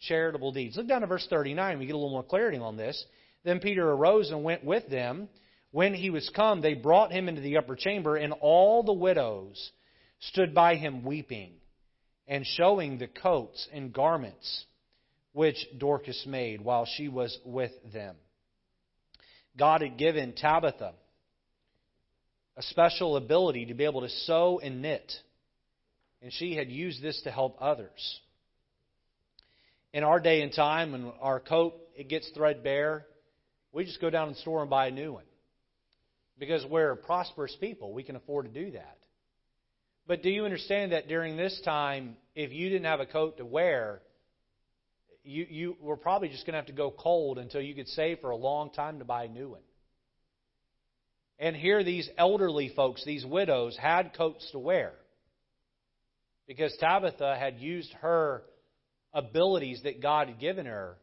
[0.02, 0.76] Charitable deeds.
[0.76, 1.80] Look down to verse 39.
[1.80, 3.04] We get a little more clarity on this.
[3.44, 5.30] Then Peter arose and went with them
[5.76, 9.72] when he was come, they brought him into the upper chamber, and all the widows
[10.22, 11.52] stood by him weeping
[12.30, 14.64] and showing the coats and garments
[15.34, 18.16] which Dorcas made while she was with them.
[19.58, 20.94] God had given Tabitha
[22.56, 25.12] a special ability to be able to sew and knit,
[26.22, 28.22] and she had used this to help others.
[29.92, 33.06] In our day and time, when our coat it gets threadbare,
[33.74, 35.26] we just go down to the store and buy a new one.
[36.38, 38.98] Because we're prosperous people, we can afford to do that.
[40.08, 43.46] But do you understand that during this time, if you didn't have a coat to
[43.46, 44.02] wear,
[45.24, 48.20] you, you were probably just going to have to go cold until you could save
[48.20, 49.62] for a long time to buy a new one.
[51.40, 54.94] And here, these elderly folks, these widows, had coats to wear
[56.48, 58.44] because Tabitha had used her
[59.14, 60.98] abilities that God had given her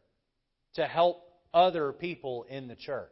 [0.75, 3.09] to help other people in the church.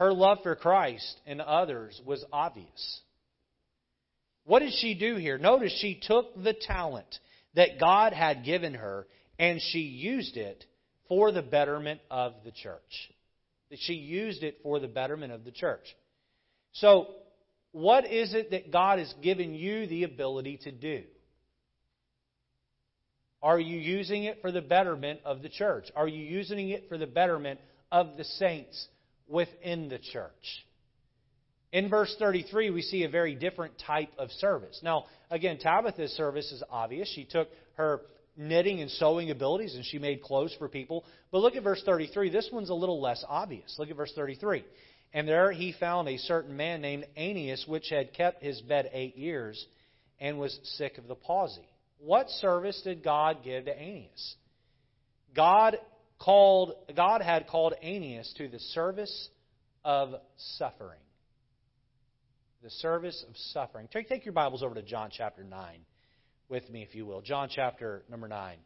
[0.00, 3.00] Her love for Christ and others was obvious.
[4.44, 5.36] What did she do here?
[5.36, 7.18] Notice she took the talent
[7.54, 9.06] that God had given her
[9.38, 10.64] and she used it
[11.06, 12.80] for the betterment of the church.
[13.74, 15.84] She used it for the betterment of the church.
[16.72, 17.08] So,
[17.72, 21.02] what is it that God has given you the ability to do?
[23.42, 25.90] Are you using it for the betterment of the church?
[25.94, 27.60] Are you using it for the betterment
[27.92, 28.88] of the saints
[29.30, 30.64] within the church.
[31.72, 34.80] In verse 33, we see a very different type of service.
[34.82, 37.08] Now, again, Tabitha's service is obvious.
[37.14, 38.00] She took her
[38.36, 41.04] knitting and sewing abilities and she made clothes for people.
[41.30, 42.30] But look at verse 33.
[42.30, 43.76] This one's a little less obvious.
[43.78, 44.64] Look at verse 33.
[45.12, 49.16] And there he found a certain man named Aeneas, which had kept his bed eight
[49.16, 49.64] years
[50.18, 51.68] and was sick of the palsy.
[51.98, 54.34] What service did God give to Aeneas?
[55.34, 55.76] God
[56.20, 59.28] called, God had called Aeneas to the service
[59.84, 60.14] of
[60.58, 61.00] suffering.
[62.62, 63.88] The service of suffering.
[63.92, 65.80] Take, take your Bibles over to John chapter 9
[66.48, 67.22] with me, if you will.
[67.22, 68.58] John chapter number 9.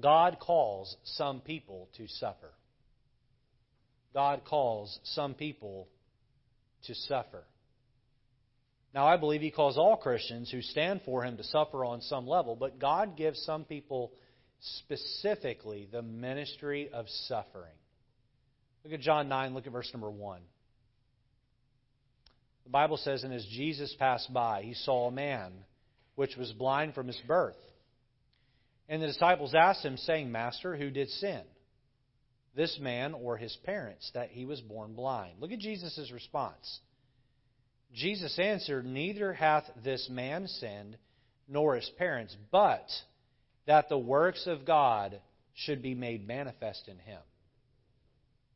[0.00, 2.52] God calls some people to suffer.
[4.14, 5.88] God calls some people
[6.86, 7.44] to suffer.
[8.94, 12.26] Now, I believe He calls all Christians who stand for Him to suffer on some
[12.26, 14.12] level, but God gives some people
[14.78, 17.74] specifically the ministry of suffering.
[18.84, 20.40] Look at John 9, look at verse number 1.
[22.64, 25.52] The Bible says, And as Jesus passed by, he saw a man
[26.16, 27.56] which was blind from his birth.
[28.88, 31.42] And the disciples asked him, saying, Master, who did sin?
[32.54, 35.34] This man or his parents, that he was born blind?
[35.40, 36.80] Look at Jesus' response.
[37.92, 40.96] Jesus answered, Neither hath this man sinned,
[41.48, 42.86] nor his parents, but
[43.66, 45.20] that the works of God
[45.54, 47.20] should be made manifest in him.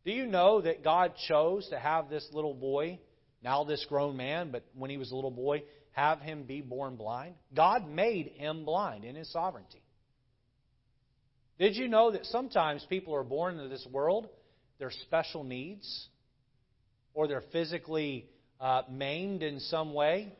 [0.04, 2.98] Do you know that God chose to have this little boy,
[3.42, 6.96] now this grown man, but when he was a little boy, have him be born
[6.96, 7.34] blind?
[7.54, 9.82] God made him blind in his sovereignty.
[11.58, 14.28] Did you know that sometimes people are born into this world,
[14.78, 16.08] they're special needs,
[17.12, 20.32] or they're physically uh, maimed in some way?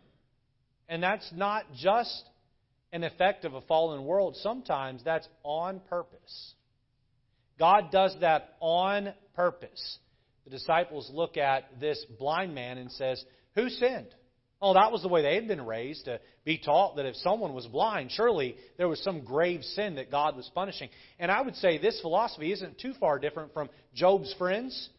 [0.89, 2.25] And that's not just
[2.93, 4.37] an effect of a fallen world.
[4.37, 6.55] Sometimes that's on purpose.
[7.59, 9.99] God does that on purpose.
[10.45, 13.25] The disciples look at this blind man and says,
[13.55, 14.15] "Who sinned?"
[14.63, 17.55] Oh, that was the way they had been raised to be taught that if someone
[17.55, 20.91] was blind, surely there was some grave sin that God was punishing.
[21.19, 24.91] And I would say this philosophy isn't too far different from Job's friends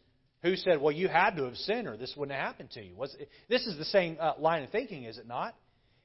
[0.42, 2.96] who said, "Well, you had to have sinned, or this wouldn't have happened to you."
[2.96, 3.16] Was
[3.50, 5.56] this is the same uh, line of thinking, is it not?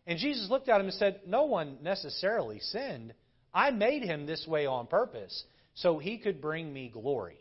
[0.07, 3.12] And Jesus looked at him and said, No one necessarily sinned.
[3.53, 7.38] I made him this way on purpose so he could bring me glory.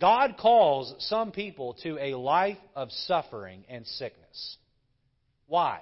[0.00, 4.56] God calls some people to a life of suffering and sickness.
[5.46, 5.80] Why?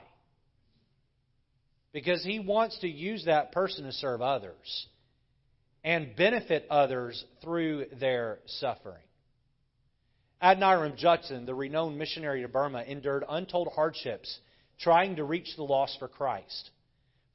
[1.92, 4.86] Because he wants to use that person to serve others
[5.84, 9.02] and benefit others through their suffering.
[10.42, 14.38] Adoniram Judson, the renowned missionary to Burma, endured untold hardships
[14.80, 16.70] trying to reach the lost for Christ.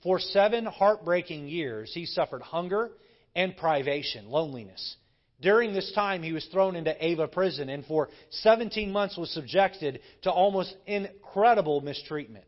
[0.04, 2.92] For seven heartbreaking years, he suffered hunger
[3.36, 4.96] and privation, loneliness.
[5.42, 10.00] During this time, he was thrown into Ava prison and for 17 months was subjected
[10.24, 12.46] to almost incredible mistreatment.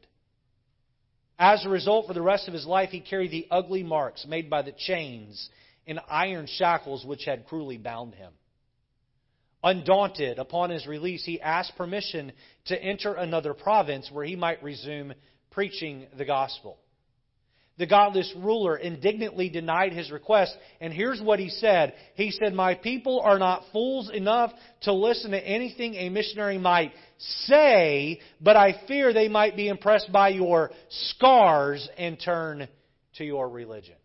[1.40, 4.50] As a result, for the rest of his life, he carried the ugly marks made
[4.50, 5.50] by the chains
[5.88, 8.32] and iron shackles which had cruelly bound him.
[9.64, 12.34] Undaunted, upon his release, he asked permission
[12.66, 15.14] to enter another province where he might resume
[15.52, 16.78] preaching the gospel.
[17.78, 21.94] The godless ruler indignantly denied his request, and here's what he said.
[22.14, 26.92] He said, My people are not fools enough to listen to anything a missionary might
[27.18, 32.68] say, but I fear they might be impressed by your scars and turn
[33.16, 33.96] to your religion.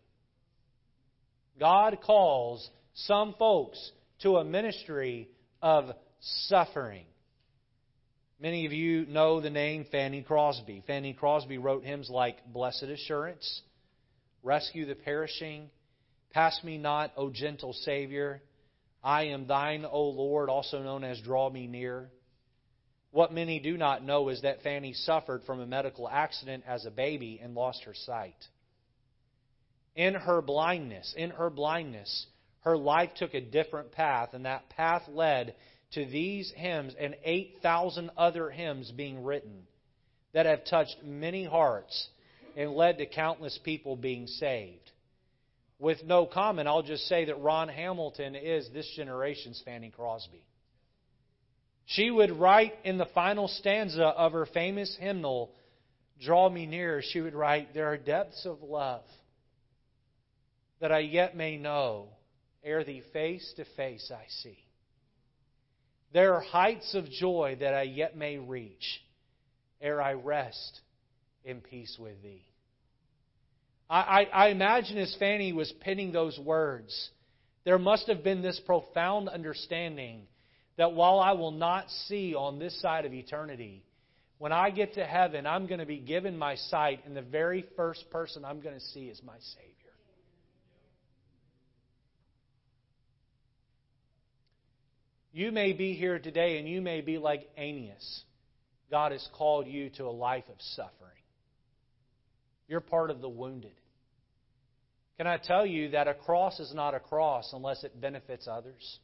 [1.59, 3.91] God calls some folks
[4.23, 5.29] to a ministry
[5.61, 5.91] of
[6.47, 7.05] suffering.
[8.39, 10.83] Many of you know the name Fanny Crosby.
[10.87, 13.61] Fanny Crosby wrote hymns like Blessed Assurance,
[14.43, 15.69] Rescue the Perishing,
[16.31, 18.41] Pass Me Not, O Gentle Savior,
[19.03, 22.09] I Am Thine, O Lord, also known as Draw Me Near.
[23.11, 26.91] What many do not know is that Fanny suffered from a medical accident as a
[26.91, 28.35] baby and lost her sight.
[29.95, 32.27] In her blindness, in her blindness,
[32.61, 35.55] her life took a different path, and that path led
[35.91, 39.63] to these hymns and 8,000 other hymns being written
[40.33, 42.09] that have touched many hearts
[42.55, 44.91] and led to countless people being saved.
[45.79, 50.43] With no comment, I'll just say that Ron Hamilton is this generation's Fanny Crosby.
[51.85, 55.51] She would write in the final stanza of her famous hymnal,
[56.21, 59.03] Draw Me Near, she would write, There are depths of love
[60.81, 62.09] that I yet may know
[62.63, 64.57] ere thee face to face I see.
[66.13, 69.01] There are heights of joy that I yet may reach
[69.81, 70.81] ere I rest
[71.43, 72.43] in peace with thee.
[73.89, 77.09] I, I, I imagine as Fanny was penning those words,
[77.63, 80.27] there must have been this profound understanding
[80.77, 83.83] that while I will not see on this side of eternity,
[84.37, 87.65] when I get to heaven, I'm going to be given my sight, and the very
[87.75, 89.78] first person I'm going to see is my Savior.
[95.39, 98.23] You may be here today and you may be like Aeneas.
[98.91, 101.23] God has called you to a life of suffering.
[102.67, 103.71] You're part of the wounded.
[105.15, 108.99] Can I tell you that a cross is not a cross unless it benefits others?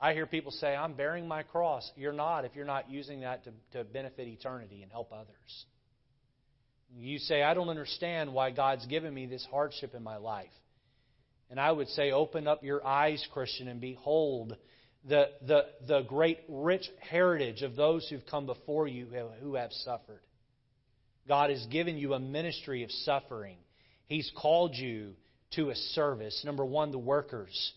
[0.00, 1.90] I hear people say, I'm bearing my cross.
[1.96, 5.64] You're not if you're not using that to, to benefit eternity and help others.
[6.96, 10.46] You say, I don't understand why God's given me this hardship in my life.
[11.50, 14.56] And I would say, open up your eyes, Christian, and behold
[15.08, 19.06] the, the, the great rich heritage of those who've come before you
[19.40, 20.20] who have suffered.
[21.26, 23.56] God has given you a ministry of suffering.
[24.06, 25.14] He's called you
[25.54, 26.42] to a service.
[26.44, 27.72] Number one, the workers.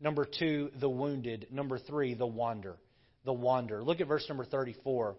[0.00, 1.48] Number two, the wounded.
[1.50, 2.76] Number three, the wander.
[3.24, 3.82] the wonder.
[3.82, 5.16] Look at verse number 34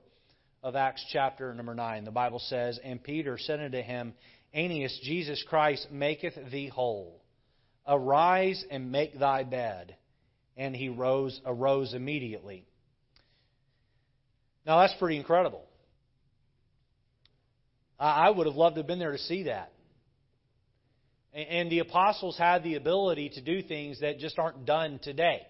[0.63, 2.03] of Acts chapter number 9.
[2.03, 4.13] The Bible says, And Peter said unto him,
[4.53, 7.21] Aeneas, Jesus Christ maketh thee whole.
[7.87, 9.95] Arise and make thy bed.
[10.55, 12.65] And he rose, arose immediately.
[14.65, 15.63] Now that's pretty incredible.
[17.99, 19.71] I would have loved to have been there to see that.
[21.33, 25.41] And the apostles had the ability to do things that just aren't done today.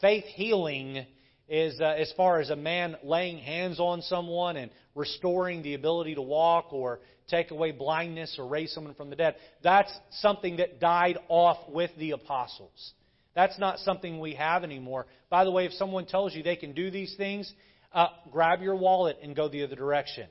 [0.00, 1.06] Faith healing
[1.48, 6.14] is uh, as far as a man laying hands on someone and restoring the ability
[6.14, 9.36] to walk or take away blindness or raise someone from the dead.
[9.62, 12.92] That's something that died off with the apostles.
[13.34, 15.06] That's not something we have anymore.
[15.28, 17.52] By the way, if someone tells you they can do these things,
[17.92, 20.28] uh, grab your wallet and go the other direction.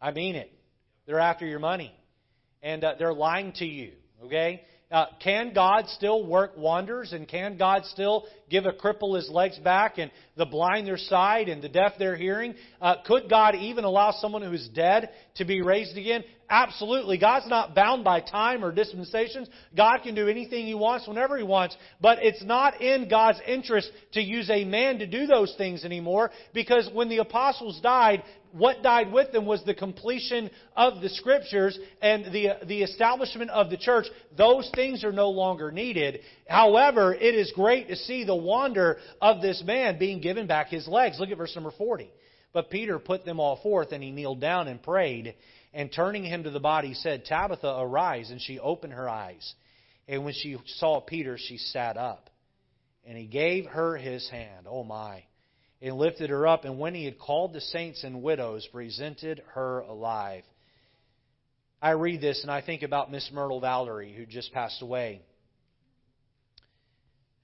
[0.00, 0.50] I mean it.
[1.06, 1.94] They're after your money.
[2.62, 3.92] And uh, they're lying to you.
[4.24, 4.62] Okay?
[4.90, 7.12] Uh, can God still work wonders?
[7.12, 11.48] And can God still give a cripple his legs back and the blind their sight
[11.48, 12.54] and the deaf their hearing?
[12.80, 16.24] Uh, could God even allow someone who is dead to be raised again?
[16.50, 17.18] Absolutely.
[17.18, 19.48] God's not bound by time or dispensations.
[19.76, 21.76] God can do anything He wants whenever He wants.
[22.00, 26.30] But it's not in God's interest to use a man to do those things anymore
[26.54, 28.22] because when the apostles died,
[28.52, 33.68] what died with them was the completion of the scriptures and the, the establishment of
[33.68, 34.06] the church.
[34.36, 36.20] Those things are no longer needed.
[36.48, 40.86] However, it is great to see the wonder of this man being given back his
[40.86, 41.18] legs.
[41.18, 42.10] Look at verse number 40.
[42.52, 45.34] But Peter put them all forth, and he kneeled down and prayed.
[45.72, 48.30] And turning him to the body, said, Tabitha, arise.
[48.30, 49.54] And she opened her eyes.
[50.06, 52.28] And when she saw Peter, she sat up.
[53.06, 54.66] And he gave her his hand.
[54.68, 55.24] Oh my
[55.80, 59.80] and lifted her up, and when he had called the saints and widows, presented her
[59.80, 60.42] alive.
[61.80, 65.22] I read this and I think about Miss Myrtle Valerie, who just passed away.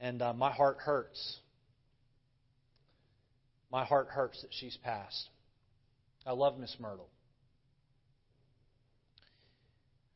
[0.00, 1.38] And uh, my heart hurts.
[3.74, 5.30] My heart hurts that she's passed.
[6.24, 7.08] I love Miss Myrtle.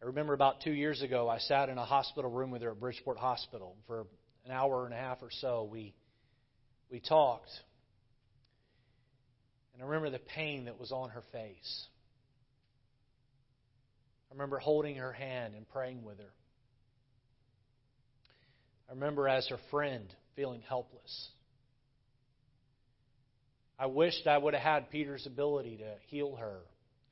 [0.01, 2.79] I remember about two years ago, I sat in a hospital room with her at
[2.79, 4.07] Bridgeport Hospital for
[4.47, 5.69] an hour and a half or so.
[5.69, 5.93] We
[6.89, 7.51] we talked.
[9.75, 11.87] And I remember the pain that was on her face.
[14.31, 16.33] I remember holding her hand and praying with her.
[18.89, 20.07] I remember as her friend
[20.37, 21.31] feeling helpless.
[23.79, 26.59] I wished I would have had Peter's ability to heal her.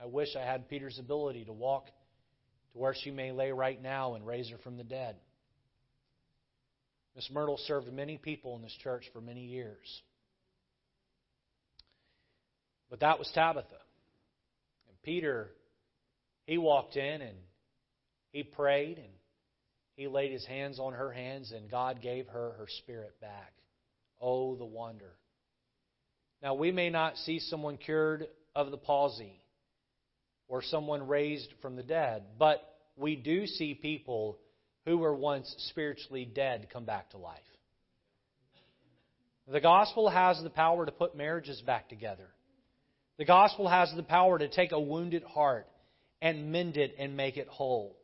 [0.01, 4.15] I wish I had Peter's ability to walk to where she may lay right now
[4.15, 5.17] and raise her from the dead.
[7.15, 10.03] Miss Myrtle served many people in this church for many years.
[12.91, 13.69] But that was Tabitha.
[14.89, 15.51] And Peter,
[16.45, 17.39] he walked in and
[18.33, 19.13] he prayed and
[19.95, 23.55] he laid his hands on her hands and God gave her her spirit back.
[24.21, 25.13] Oh, the wonder.
[26.47, 29.41] Now, we may not see someone cured of the palsy
[30.47, 32.63] or someone raised from the dead, but
[32.97, 34.39] we do see people
[34.85, 37.41] who were once spiritually dead come back to life.
[39.49, 42.29] The gospel has the power to put marriages back together.
[43.19, 45.67] The gospel has the power to take a wounded heart
[46.23, 47.97] and mend it and make it whole.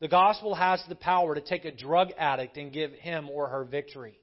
[0.00, 3.62] The gospel has the power to take a drug addict and give him or her
[3.62, 4.18] victory.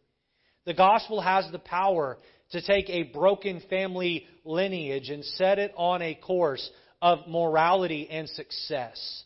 [0.65, 2.17] The gospel has the power
[2.53, 6.67] to take a broken family lineage and set it on a course
[7.01, 9.23] of morality and success.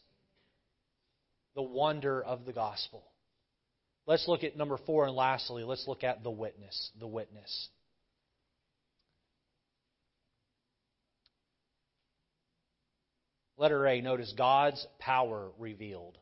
[1.56, 3.04] The wonder of the gospel.
[4.06, 6.92] Let's look at number four, and lastly, let's look at the witness.
[7.00, 7.70] The witness.
[13.58, 16.18] Letter A, notice God's power revealed.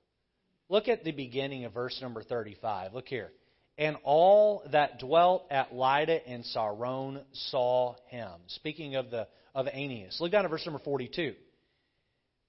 [0.70, 2.94] Look at the beginning of verse number 35.
[2.94, 3.30] Look here.
[3.78, 8.32] And all that dwelt at Lydda and Saron saw him.
[8.48, 10.18] Speaking of the of Aeneas.
[10.20, 11.34] Look down at verse number 42.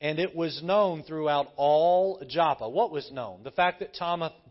[0.01, 2.69] And it was known throughout all Joppa.
[2.69, 3.45] What was known?
[3.45, 3.95] The fact that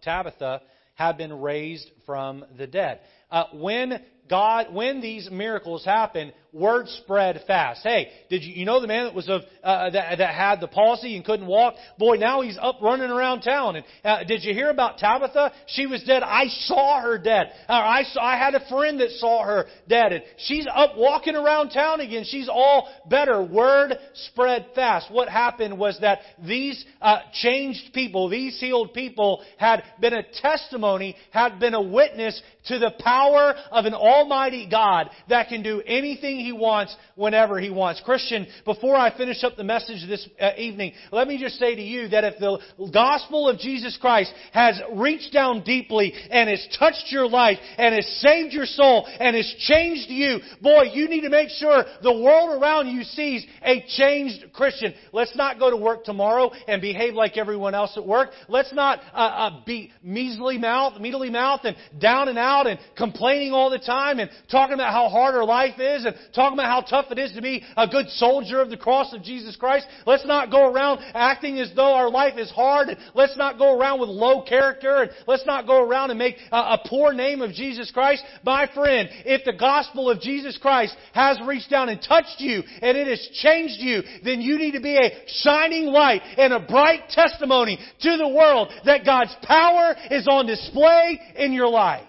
[0.02, 0.62] Tabitha
[0.96, 3.02] had been raised from the dead.
[3.30, 7.82] Uh, when God, when these miracles happen, word spread fast.
[7.84, 10.68] Hey, did you, you know the man that was of uh, that, that had the
[10.68, 11.76] palsy and couldn't walk?
[12.00, 13.76] Boy, now he's up running around town.
[13.76, 15.52] And uh, did you hear about Tabitha?
[15.68, 16.24] She was dead.
[16.24, 17.52] I saw her dead.
[17.68, 21.36] Uh, I saw, I had a friend that saw her dead, and she's up walking
[21.36, 22.24] around town again.
[22.26, 23.44] She's all better.
[23.44, 25.12] Word spread fast.
[25.12, 31.16] What happened was that these uh, changed people, these healed people, had been a testimony,
[31.32, 36.40] had been a witness to the power of an Almighty God that can do anything
[36.40, 38.02] He wants whenever He wants.
[38.04, 41.82] Christian, before I finish up the message this uh, evening, let me just say to
[41.82, 42.60] you that if the
[42.92, 48.08] gospel of Jesus Christ has reached down deeply and has touched your life and has
[48.22, 52.62] saved your soul and has changed you, boy, you need to make sure the world
[52.62, 54.94] around you sees a changed Christian.
[55.12, 58.30] Let's not go to work tomorrow and behave like everyone else at work.
[58.48, 63.52] Let's not uh, uh, be measly mouth, measly mouth, and down and out and complaining
[63.52, 66.82] all the time and talking about how hard our life is and talking about how
[66.82, 69.86] tough it is to be a good soldier of the cross of Jesus Christ.
[70.06, 72.90] Let's not go around acting as though our life is hard.
[72.90, 76.36] And let's not go around with low character and let's not go around and make
[76.52, 78.24] a, a poor name of Jesus Christ.
[78.44, 82.98] My friend, if the gospel of Jesus Christ has reached down and touched you and
[82.98, 87.10] it has changed you, then you need to be a shining light and a bright
[87.10, 92.08] testimony to the world that God's power is on display in your life.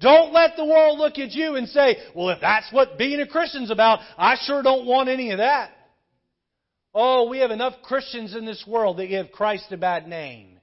[0.00, 3.26] Don't let the world look at you and say, well, if that's what being a
[3.26, 5.70] Christian's about, I sure don't want any of that.
[6.94, 10.57] Oh, we have enough Christians in this world that give Christ a bad name.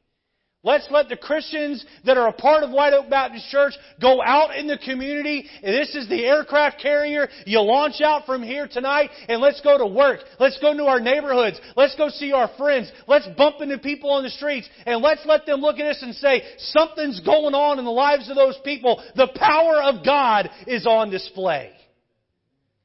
[0.66, 4.58] Let's let the Christians that are a part of White Oak Baptist Church go out
[4.58, 5.48] in the community.
[5.62, 7.30] This is the aircraft carrier.
[7.46, 10.22] You launch out from here tonight and let's go to work.
[10.40, 11.62] Let's go to our neighborhoods.
[11.78, 12.92] Let's go see our friends.
[13.08, 16.16] Let's bump into people on the streets and let's let them look at us and
[16.16, 19.04] say, something's going on in the lives of those people.
[19.16, 21.74] The power of God is on display.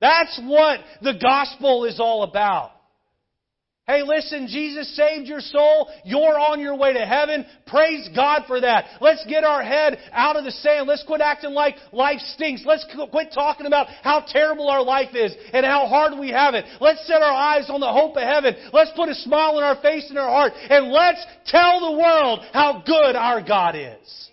[0.02, 2.72] That's what the gospel is all about.
[3.86, 5.90] Hey, listen, Jesus saved your soul.
[6.04, 7.44] You're on your way to heaven.
[7.66, 8.84] Praise God for that.
[9.00, 10.86] Let's get our head out of the sand.
[10.86, 12.62] Let's quit acting like life stinks.
[12.64, 16.66] Let's quit talking about how terrible our life is and how hard we have it.
[16.80, 18.54] Let's set our eyes on the hope of heaven.
[18.72, 22.40] Let's put a smile on our face and our heart and let's tell the world
[22.52, 24.29] how good our God is.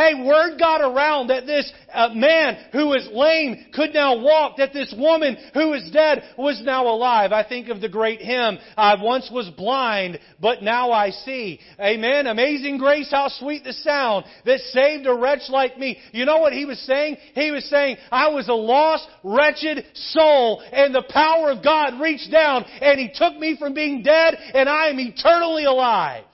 [0.00, 4.72] Hey, word got around that this uh, man who was lame could now walk, that
[4.72, 7.32] this woman who was dead was now alive.
[7.32, 11.60] I think of the great hymn, I once was blind, but now I see.
[11.78, 12.28] Amen.
[12.28, 15.98] Amazing grace, how sweet the sound that saved a wretch like me.
[16.12, 17.18] You know what he was saying?
[17.34, 22.32] He was saying, I was a lost, wretched soul, and the power of God reached
[22.32, 26.24] down, and he took me from being dead, and I am eternally alive.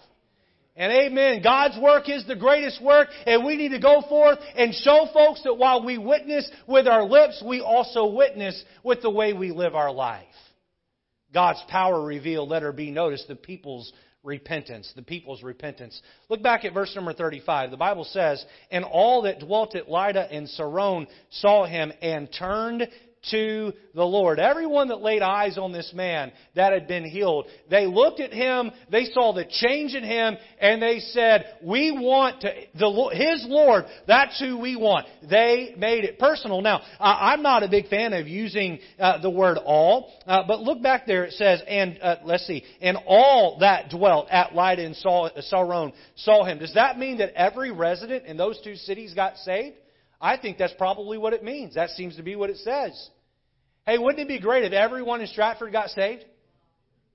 [0.76, 1.42] And amen.
[1.42, 5.42] God's work is the greatest work, and we need to go forth and show folks
[5.44, 9.74] that while we witness with our lips, we also witness with the way we live
[9.74, 10.26] our life.
[11.32, 13.90] God's power revealed, let her be noticed, the people's
[14.22, 14.92] repentance.
[14.94, 16.00] The people's repentance.
[16.28, 17.70] Look back at verse number 35.
[17.70, 22.88] The Bible says, And all that dwelt at Lydda and Saron saw him and turned
[23.30, 24.38] to the Lord.
[24.38, 28.70] Everyone that laid eyes on this man that had been healed, they looked at him,
[28.90, 33.84] they saw the change in him, and they said, we want to, the, his Lord,
[34.06, 35.06] that's who we want.
[35.28, 36.60] They made it personal.
[36.60, 40.82] Now, I'm not a big fan of using uh, the word all, uh, but look
[40.82, 44.96] back there, it says, and, uh, let's see, and all that dwelt at Lydda and
[44.96, 46.58] Saron saw him.
[46.58, 49.76] Does that mean that every resident in those two cities got saved?
[50.20, 51.74] I think that's probably what it means.
[51.74, 53.10] That seems to be what it says.
[53.86, 56.24] Hey, wouldn't it be great if everyone in Stratford got saved?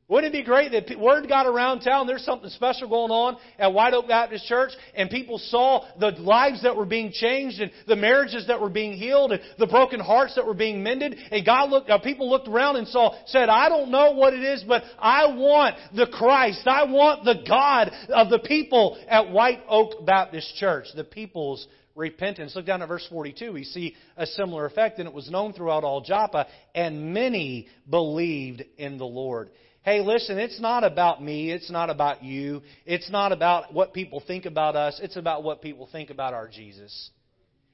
[0.08, 3.74] Wouldn't it be great that word got around town there's something special going on at
[3.74, 7.96] White Oak Baptist Church and people saw the lives that were being changed and the
[7.96, 11.70] marriages that were being healed and the broken hearts that were being mended and God
[11.70, 14.84] looked, uh, people looked around and saw, said, I don't know what it is, but
[15.00, 16.68] I want the Christ.
[16.68, 21.66] I want the God of the people at White Oak Baptist Church, the people's
[22.02, 22.56] repentance.
[22.56, 23.54] Look down at verse 42.
[23.54, 28.64] We see a similar effect, and it was known throughout all Joppa, and many believed
[28.78, 29.52] in the Lord.
[29.84, 31.52] Hey, listen, it's not about me.
[31.52, 32.62] It's not about you.
[32.86, 35.00] It's not about what people think about us.
[35.02, 37.12] It's about what people think about our Jesus.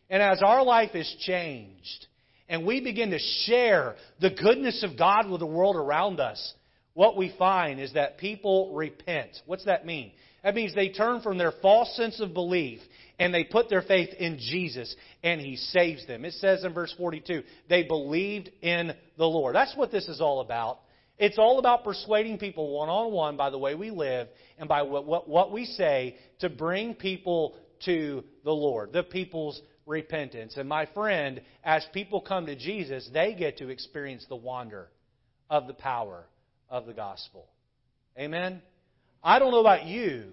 [0.10, 2.06] And as our life is changed,
[2.48, 6.54] and we begin to share the goodness of God with the world around us,
[6.94, 9.30] what we find is that people repent.
[9.46, 10.14] What's that mean?
[10.44, 12.80] That means they turn from their false sense of belief
[13.20, 16.26] and they put their faith in Jesus and He saves them.
[16.26, 19.56] It says in verse 42, they believed in the Lord.
[19.56, 20.80] That's what this is all about.
[21.18, 24.28] It's all about persuading people one on one by the way we live
[24.60, 29.60] and by what, what, what we say to bring people to the Lord, the people's
[29.88, 30.58] repentance.
[30.58, 34.90] And my friend, as people come to Jesus, they get to experience the wonder
[35.50, 36.26] of the power
[36.70, 37.48] of the gospel.
[38.20, 38.62] Amen?
[39.24, 40.32] I don't know about you,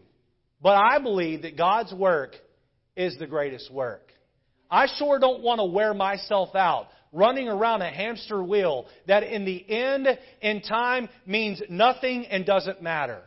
[0.60, 2.34] but I believe that God's work
[2.96, 4.12] is the greatest work.
[4.70, 9.44] I sure don't want to wear myself out running around a hamster wheel that in
[9.44, 10.08] the end,
[10.42, 13.22] in time, means nothing and doesn't matter.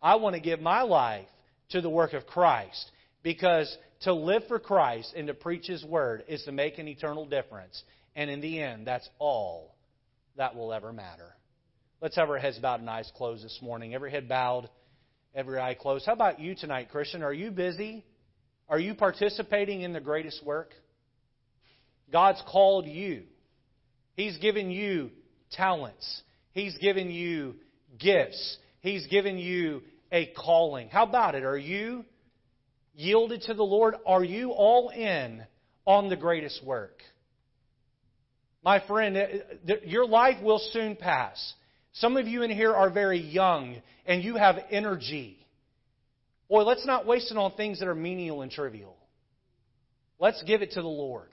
[0.00, 1.26] I want to give my life
[1.70, 2.90] to the work of Christ
[3.22, 7.26] because to live for Christ and to preach His Word is to make an eternal
[7.26, 7.82] difference.
[8.14, 9.74] And in the end, that's all
[10.36, 11.34] that will ever matter.
[12.00, 13.94] Let's have our heads bowed and eyes closed this morning.
[13.94, 14.70] Every head bowed,
[15.34, 16.06] every eye closed.
[16.06, 17.22] How about you tonight, Christian?
[17.22, 18.04] Are you busy?
[18.70, 20.70] Are you participating in the greatest work?
[22.12, 23.24] God's called you.
[24.14, 25.10] He's given you
[25.50, 26.22] talents.
[26.52, 27.56] He's given you
[27.98, 28.58] gifts.
[28.80, 30.88] He's given you a calling.
[30.88, 31.42] How about it?
[31.42, 32.04] Are you
[32.94, 33.96] yielded to the Lord?
[34.06, 35.42] Are you all in
[35.84, 37.02] on the greatest work?
[38.62, 41.54] My friend, uh, your life will soon pass.
[41.94, 45.38] Some of you in here are very young and you have energy.
[46.50, 48.96] Boy, let's not waste it on things that are menial and trivial.
[50.18, 51.28] Let's give it to the Lord.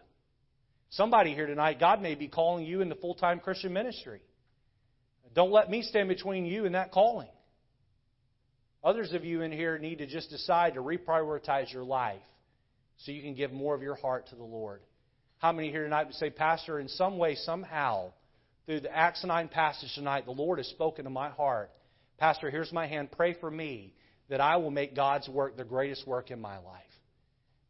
[0.91, 4.21] Somebody here tonight, God may be calling you into full time Christian ministry.
[5.33, 7.27] Don't let me stand between you and that calling.
[8.83, 12.21] Others of you in here need to just decide to reprioritize your life
[12.97, 14.81] so you can give more of your heart to the Lord.
[15.39, 18.11] How many here tonight would say, Pastor, in some way, somehow,
[18.67, 21.71] through the Acts 9 passage tonight, the Lord has spoken to my heart.
[22.17, 23.11] Pastor, here's my hand.
[23.11, 23.93] Pray for me
[24.29, 26.83] that I will make God's work the greatest work in my life.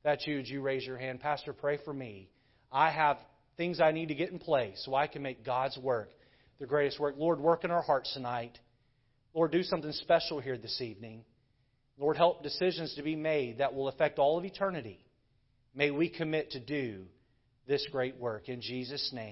[0.04, 0.38] That's you.
[0.38, 1.20] You raise your hand?
[1.20, 2.30] Pastor, pray for me.
[2.72, 3.18] I have
[3.58, 6.10] things I need to get in place so I can make God's work
[6.60, 7.16] the greatest work.
[7.18, 8.58] Lord, work in our hearts tonight.
[9.34, 11.24] Lord, do something special here this evening.
[12.00, 15.00] Lord, help decisions to be made that will affect all of eternity.
[15.76, 17.06] May we commit to do
[17.68, 18.50] this great work.
[18.50, 19.26] In Jesus' name.